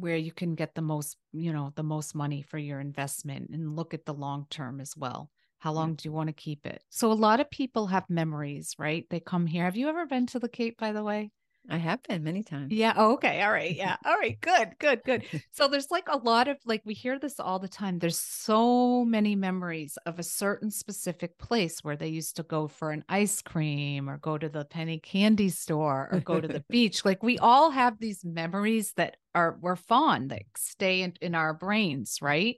where 0.00 0.16
you 0.16 0.32
can 0.32 0.54
get 0.54 0.74
the 0.74 0.82
most 0.82 1.16
you 1.32 1.52
know 1.52 1.72
the 1.76 1.82
most 1.82 2.14
money 2.14 2.42
for 2.42 2.58
your 2.58 2.80
investment 2.80 3.50
and 3.50 3.76
look 3.76 3.94
at 3.94 4.04
the 4.04 4.14
long 4.14 4.46
term 4.50 4.80
as 4.80 4.96
well. 4.96 5.30
How 5.60 5.72
long 5.72 5.90
yeah. 5.90 5.94
do 5.96 6.08
you 6.08 6.12
want 6.12 6.28
to 6.28 6.32
keep 6.34 6.66
it? 6.66 6.82
So 6.88 7.10
a 7.10 7.14
lot 7.14 7.40
of 7.40 7.50
people 7.50 7.86
have 7.88 8.08
memories 8.08 8.74
right? 8.78 9.06
They 9.10 9.20
come 9.20 9.46
here. 9.46 9.64
Have 9.64 9.76
you 9.76 9.88
ever 9.88 10.06
been 10.06 10.26
to 10.28 10.38
the 10.38 10.48
cape 10.48 10.78
by 10.78 10.92
the 10.92 11.04
way 11.04 11.30
I 11.70 11.76
have 11.76 12.02
been 12.02 12.24
many 12.24 12.42
times. 12.42 12.72
Yeah. 12.72 12.94
Oh, 12.96 13.12
okay. 13.14 13.42
All 13.42 13.50
right. 13.52 13.74
Yeah. 13.74 13.96
All 14.04 14.16
right. 14.16 14.40
Good. 14.40 14.78
Good. 14.78 15.04
Good. 15.04 15.24
So 15.52 15.66
there's 15.66 15.90
like 15.90 16.08
a 16.08 16.16
lot 16.18 16.46
of 16.46 16.56
like 16.66 16.82
we 16.84 16.94
hear 16.94 17.18
this 17.18 17.40
all 17.40 17.58
the 17.58 17.68
time. 17.68 17.98
There's 17.98 18.18
so 18.18 19.04
many 19.04 19.34
memories 19.34 19.98
of 20.06 20.18
a 20.20 20.22
certain 20.22 20.70
specific 20.70 21.36
place 21.36 21.82
where 21.82 21.96
they 21.96 22.06
used 22.06 22.36
to 22.36 22.44
go 22.44 22.68
for 22.68 22.92
an 22.92 23.04
ice 23.08 23.42
cream 23.42 24.08
or 24.08 24.18
go 24.18 24.38
to 24.38 24.48
the 24.48 24.64
penny 24.64 25.00
candy 25.00 25.48
store 25.48 26.08
or 26.12 26.20
go 26.20 26.40
to 26.40 26.46
the 26.46 26.64
beach. 26.70 27.04
Like 27.04 27.24
we 27.24 27.38
all 27.38 27.70
have 27.70 27.98
these 27.98 28.24
memories 28.24 28.92
that 28.94 29.16
are 29.34 29.58
we're 29.60 29.76
fond 29.76 30.30
that 30.30 30.42
stay 30.56 31.02
in, 31.02 31.14
in 31.20 31.34
our 31.34 31.54
brains, 31.54 32.18
right? 32.22 32.56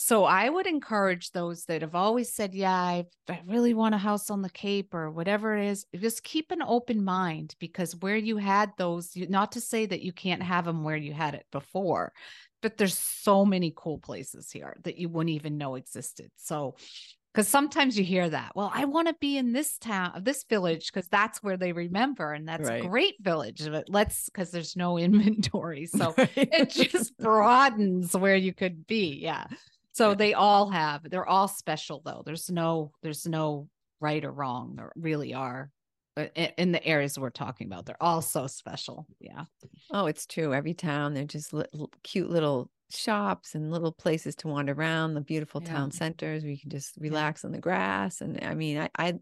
So 0.00 0.22
I 0.22 0.48
would 0.48 0.68
encourage 0.68 1.32
those 1.32 1.64
that 1.64 1.82
have 1.82 1.96
always 1.96 2.32
said, 2.32 2.54
Yeah, 2.54 2.72
I, 2.72 3.06
I, 3.28 3.40
really 3.44 3.74
want 3.74 3.96
a 3.96 3.98
house 3.98 4.30
on 4.30 4.42
the 4.42 4.48
Cape 4.48 4.94
or 4.94 5.10
whatever 5.10 5.56
it 5.56 5.66
is, 5.66 5.86
just 5.92 6.22
keep 6.22 6.52
an 6.52 6.62
open 6.62 7.04
mind 7.04 7.56
because 7.58 7.96
where 7.96 8.16
you 8.16 8.36
had 8.36 8.70
those, 8.78 9.10
not 9.16 9.50
to 9.52 9.60
say 9.60 9.86
that 9.86 10.00
you 10.00 10.12
can't 10.12 10.40
have 10.40 10.66
them 10.66 10.84
where 10.84 10.96
you 10.96 11.12
had 11.12 11.34
it 11.34 11.46
before, 11.50 12.12
but 12.62 12.76
there's 12.76 12.96
so 12.96 13.44
many 13.44 13.72
cool 13.74 13.98
places 13.98 14.52
here 14.52 14.76
that 14.84 14.98
you 14.98 15.08
wouldn't 15.08 15.34
even 15.34 15.58
know 15.58 15.74
existed. 15.74 16.30
So, 16.36 16.76
because 17.34 17.48
sometimes 17.48 17.98
you 17.98 18.04
hear 18.04 18.30
that, 18.30 18.52
well, 18.54 18.70
I 18.72 18.84
want 18.84 19.08
to 19.08 19.16
be 19.20 19.36
in 19.36 19.52
this 19.52 19.78
town, 19.78 20.22
this 20.22 20.44
village, 20.48 20.92
because 20.92 21.08
that's 21.08 21.42
where 21.42 21.56
they 21.56 21.72
remember, 21.72 22.32
and 22.32 22.46
that's 22.46 22.68
right. 22.68 22.84
a 22.84 22.88
great 22.88 23.16
village. 23.20 23.68
But 23.68 23.88
let's, 23.88 24.26
because 24.26 24.52
there's 24.52 24.76
no 24.76 24.96
inventory, 24.98 25.86
so 25.86 26.14
it 26.16 26.70
just 26.90 27.18
broadens 27.18 28.16
where 28.16 28.36
you 28.36 28.54
could 28.54 28.86
be. 28.86 29.18
Yeah. 29.20 29.46
So 29.98 30.14
they 30.14 30.32
all 30.32 30.70
have, 30.70 31.10
they're 31.10 31.26
all 31.26 31.48
special 31.48 32.02
though. 32.04 32.22
There's 32.24 32.48
no, 32.48 32.92
there's 33.02 33.26
no 33.26 33.68
right 34.00 34.24
or 34.24 34.30
wrong. 34.30 34.74
There 34.76 34.92
really 34.94 35.34
are. 35.34 35.70
But 36.14 36.30
in 36.36 36.70
the 36.70 36.84
areas 36.86 37.18
we're 37.18 37.30
talking 37.30 37.66
about, 37.66 37.84
they're 37.84 38.00
all 38.00 38.22
so 38.22 38.46
special. 38.46 39.06
Yeah. 39.18 39.44
Oh, 39.90 40.06
it's 40.06 40.24
true. 40.24 40.54
Every 40.54 40.74
town, 40.74 41.14
they're 41.14 41.24
just 41.24 41.52
little, 41.52 41.90
cute 42.04 42.30
little 42.30 42.70
shops 42.90 43.56
and 43.56 43.72
little 43.72 43.90
places 43.92 44.36
to 44.36 44.48
wander 44.48 44.72
around, 44.72 45.14
the 45.14 45.20
beautiful 45.20 45.60
yeah. 45.64 45.72
town 45.72 45.90
centers 45.90 46.44
where 46.44 46.52
you 46.52 46.60
can 46.60 46.70
just 46.70 46.96
relax 46.98 47.42
yeah. 47.42 47.48
on 47.48 47.52
the 47.52 47.58
grass. 47.58 48.20
And 48.20 48.38
I 48.44 48.54
mean, 48.54 48.78
I, 48.78 48.90
I 48.96 49.14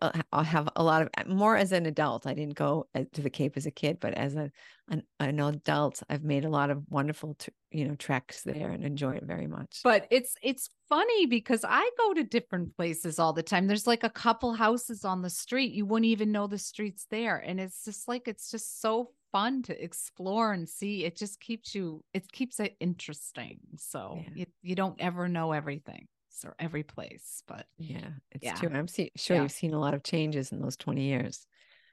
uh, 0.00 0.22
I'll 0.32 0.44
have 0.44 0.68
a 0.76 0.82
lot 0.82 1.02
of 1.02 1.08
uh, 1.16 1.24
more 1.26 1.56
as 1.56 1.72
an 1.72 1.86
adult. 1.86 2.26
I 2.26 2.34
didn't 2.34 2.54
go 2.54 2.86
uh, 2.94 3.04
to 3.12 3.22
the 3.22 3.30
Cape 3.30 3.56
as 3.56 3.66
a 3.66 3.70
kid, 3.70 3.98
but 4.00 4.14
as 4.14 4.34
a 4.34 4.50
an, 4.88 5.02
an 5.20 5.40
adult, 5.40 6.02
I've 6.08 6.24
made 6.24 6.44
a 6.44 6.50
lot 6.50 6.70
of 6.70 6.82
wonderful, 6.88 7.36
you 7.70 7.86
know, 7.86 7.94
treks 7.94 8.42
there 8.42 8.70
and 8.70 8.84
enjoy 8.84 9.12
it 9.12 9.24
very 9.24 9.46
much. 9.46 9.80
But 9.84 10.06
it's 10.10 10.36
it's 10.42 10.70
funny 10.88 11.26
because 11.26 11.64
I 11.68 11.88
go 11.98 12.14
to 12.14 12.24
different 12.24 12.76
places 12.76 13.18
all 13.18 13.32
the 13.32 13.42
time. 13.42 13.66
There's 13.66 13.86
like 13.86 14.04
a 14.04 14.10
couple 14.10 14.54
houses 14.54 15.04
on 15.04 15.22
the 15.22 15.30
street 15.30 15.72
you 15.72 15.86
wouldn't 15.86 16.06
even 16.06 16.32
know 16.32 16.46
the 16.46 16.58
streets 16.58 17.06
there, 17.10 17.36
and 17.36 17.60
it's 17.60 17.84
just 17.84 18.08
like 18.08 18.26
it's 18.26 18.50
just 18.50 18.80
so 18.80 19.10
fun 19.32 19.62
to 19.64 19.84
explore 19.84 20.52
and 20.52 20.68
see. 20.68 21.04
It 21.04 21.16
just 21.16 21.40
keeps 21.40 21.74
you. 21.74 22.02
It 22.14 22.30
keeps 22.32 22.58
it 22.58 22.76
interesting. 22.80 23.58
So 23.76 24.22
yeah. 24.22 24.30
you 24.34 24.46
you 24.62 24.74
don't 24.74 25.00
ever 25.00 25.28
know 25.28 25.52
everything 25.52 26.08
or 26.44 26.54
every 26.58 26.82
place. 26.82 27.42
But 27.46 27.66
yeah, 27.76 28.08
it's 28.32 28.44
yeah. 28.44 28.54
true. 28.54 28.70
I'm 28.72 28.88
see- 28.88 29.12
sure 29.16 29.36
yeah. 29.36 29.42
you've 29.42 29.52
seen 29.52 29.74
a 29.74 29.80
lot 29.80 29.94
of 29.94 30.02
changes 30.02 30.52
in 30.52 30.60
those 30.60 30.76
20 30.76 31.02
years. 31.02 31.46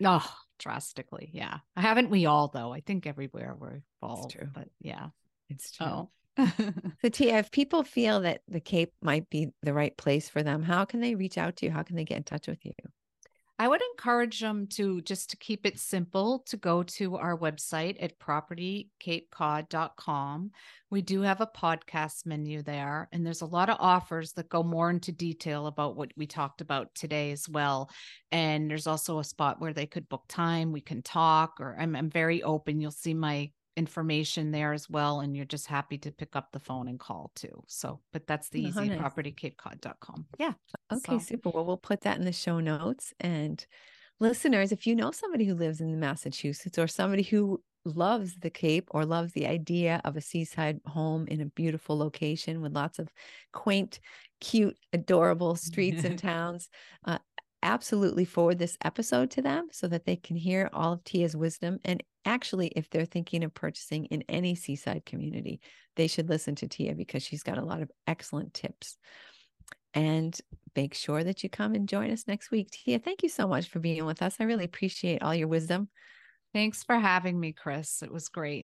Oh, 0.03 0.25
drastically. 0.57 1.29
Yeah. 1.33 1.57
Haven't 1.75 2.09
we 2.09 2.25
all 2.25 2.47
though? 2.47 2.71
I 2.73 2.79
think 2.79 3.05
everywhere 3.05 3.55
we're 3.59 3.81
evolved. 4.01 4.31
true. 4.31 4.47
But 4.51 4.69
yeah. 4.79 5.07
It's 5.49 5.71
true. 5.71 5.85
Oh. 5.85 6.09
so 7.01 7.09
Tia, 7.09 7.39
if 7.39 7.51
people 7.51 7.83
feel 7.83 8.21
that 8.21 8.41
the 8.47 8.61
Cape 8.61 8.93
might 9.01 9.29
be 9.29 9.49
the 9.61 9.73
right 9.73 9.95
place 9.97 10.29
for 10.29 10.41
them, 10.41 10.63
how 10.63 10.85
can 10.85 11.01
they 11.01 11.15
reach 11.15 11.37
out 11.37 11.57
to 11.57 11.65
you? 11.65 11.71
How 11.71 11.83
can 11.83 11.95
they 11.95 12.05
get 12.05 12.17
in 12.17 12.23
touch 12.23 12.47
with 12.47 12.65
you? 12.65 12.73
I 13.61 13.67
would 13.67 13.81
encourage 13.91 14.39
them 14.39 14.65
to 14.71 15.01
just 15.01 15.29
to 15.29 15.37
keep 15.37 15.67
it 15.67 15.77
simple 15.77 16.39
to 16.47 16.57
go 16.57 16.81
to 16.81 17.17
our 17.17 17.37
website 17.37 17.95
at 18.01 18.17
propertycapecod.com. 18.17 20.51
We 20.89 21.03
do 21.03 21.21
have 21.21 21.41
a 21.41 21.45
podcast 21.45 22.25
menu 22.25 22.63
there, 22.63 23.07
and 23.11 23.23
there's 23.23 23.41
a 23.41 23.45
lot 23.45 23.69
of 23.69 23.77
offers 23.79 24.33
that 24.33 24.49
go 24.49 24.63
more 24.63 24.89
into 24.89 25.11
detail 25.11 25.67
about 25.67 25.95
what 25.95 26.09
we 26.17 26.25
talked 26.25 26.61
about 26.61 26.95
today 26.95 27.31
as 27.31 27.47
well. 27.47 27.91
And 28.31 28.67
there's 28.67 28.87
also 28.87 29.19
a 29.19 29.23
spot 29.23 29.61
where 29.61 29.73
they 29.73 29.85
could 29.85 30.09
book 30.09 30.23
time, 30.27 30.71
we 30.71 30.81
can 30.81 31.03
talk, 31.03 31.57
or 31.59 31.77
I'm, 31.79 31.95
I'm 31.95 32.09
very 32.09 32.41
open. 32.41 32.81
You'll 32.81 32.89
see 32.89 33.13
my 33.13 33.51
information 33.77 34.51
there 34.51 34.73
as 34.73 34.89
well 34.89 35.21
and 35.21 35.35
you're 35.35 35.45
just 35.45 35.67
happy 35.67 35.97
to 35.97 36.11
pick 36.11 36.35
up 36.35 36.51
the 36.51 36.59
phone 36.59 36.87
and 36.89 36.99
call 36.99 37.31
too 37.35 37.63
so 37.67 38.01
but 38.11 38.27
that's 38.27 38.49
the 38.49 38.61
easy 38.61 38.89
nice. 38.89 38.99
propertycapecod.com 38.99 40.25
yeah 40.37 40.53
okay 40.91 41.17
so. 41.17 41.25
super 41.25 41.49
well 41.49 41.65
we'll 41.65 41.77
put 41.77 42.01
that 42.01 42.17
in 42.17 42.25
the 42.25 42.33
show 42.33 42.59
notes 42.59 43.13
and 43.21 43.65
listeners 44.19 44.73
if 44.73 44.85
you 44.85 44.93
know 44.93 45.11
somebody 45.11 45.45
who 45.45 45.55
lives 45.55 45.79
in 45.79 45.99
massachusetts 45.99 46.77
or 46.77 46.87
somebody 46.87 47.23
who 47.23 47.61
loves 47.85 48.37
the 48.37 48.49
cape 48.49 48.87
or 48.91 49.05
loves 49.05 49.33
the 49.33 49.47
idea 49.47 50.01
of 50.03 50.15
a 50.15 50.21
seaside 50.21 50.79
home 50.85 51.25
in 51.27 51.41
a 51.41 51.45
beautiful 51.45 51.97
location 51.97 52.61
with 52.61 52.73
lots 52.73 52.99
of 52.99 53.09
quaint 53.53 53.99
cute 54.39 54.77
adorable 54.93 55.55
streets 55.55 56.03
and 56.03 56.19
towns 56.19 56.69
uh, 57.05 57.17
absolutely 57.63 58.25
forward 58.25 58.59
this 58.59 58.77
episode 58.83 59.31
to 59.31 59.41
them 59.41 59.67
so 59.71 59.87
that 59.87 60.05
they 60.05 60.15
can 60.15 60.35
hear 60.35 60.69
all 60.73 60.93
of 60.93 61.03
Tia's 61.03 61.35
wisdom. 61.35 61.79
And 61.85 62.03
actually, 62.25 62.67
if 62.69 62.89
they're 62.89 63.05
thinking 63.05 63.43
of 63.43 63.53
purchasing 63.53 64.05
in 64.05 64.23
any 64.29 64.55
seaside 64.55 65.05
community, 65.05 65.59
they 65.95 66.07
should 66.07 66.29
listen 66.29 66.55
to 66.55 66.67
Tia 66.67 66.95
because 66.95 67.23
she's 67.23 67.43
got 67.43 67.57
a 67.57 67.65
lot 67.65 67.81
of 67.81 67.91
excellent 68.07 68.53
tips. 68.53 68.97
And 69.93 70.37
make 70.75 70.93
sure 70.93 71.23
that 71.23 71.43
you 71.43 71.49
come 71.49 71.75
and 71.75 71.89
join 71.89 72.11
us 72.11 72.27
next 72.27 72.49
week. 72.49 72.71
Tia, 72.71 72.99
thank 72.99 73.23
you 73.23 73.29
so 73.29 73.47
much 73.47 73.69
for 73.69 73.79
being 73.79 74.05
with 74.05 74.21
us. 74.21 74.37
I 74.39 74.45
really 74.45 74.65
appreciate 74.65 75.21
all 75.21 75.35
your 75.35 75.49
wisdom. 75.49 75.89
Thanks 76.53 76.83
for 76.83 76.97
having 76.97 77.39
me, 77.39 77.53
Chris. 77.53 78.01
It 78.01 78.11
was 78.11 78.29
great. 78.29 78.59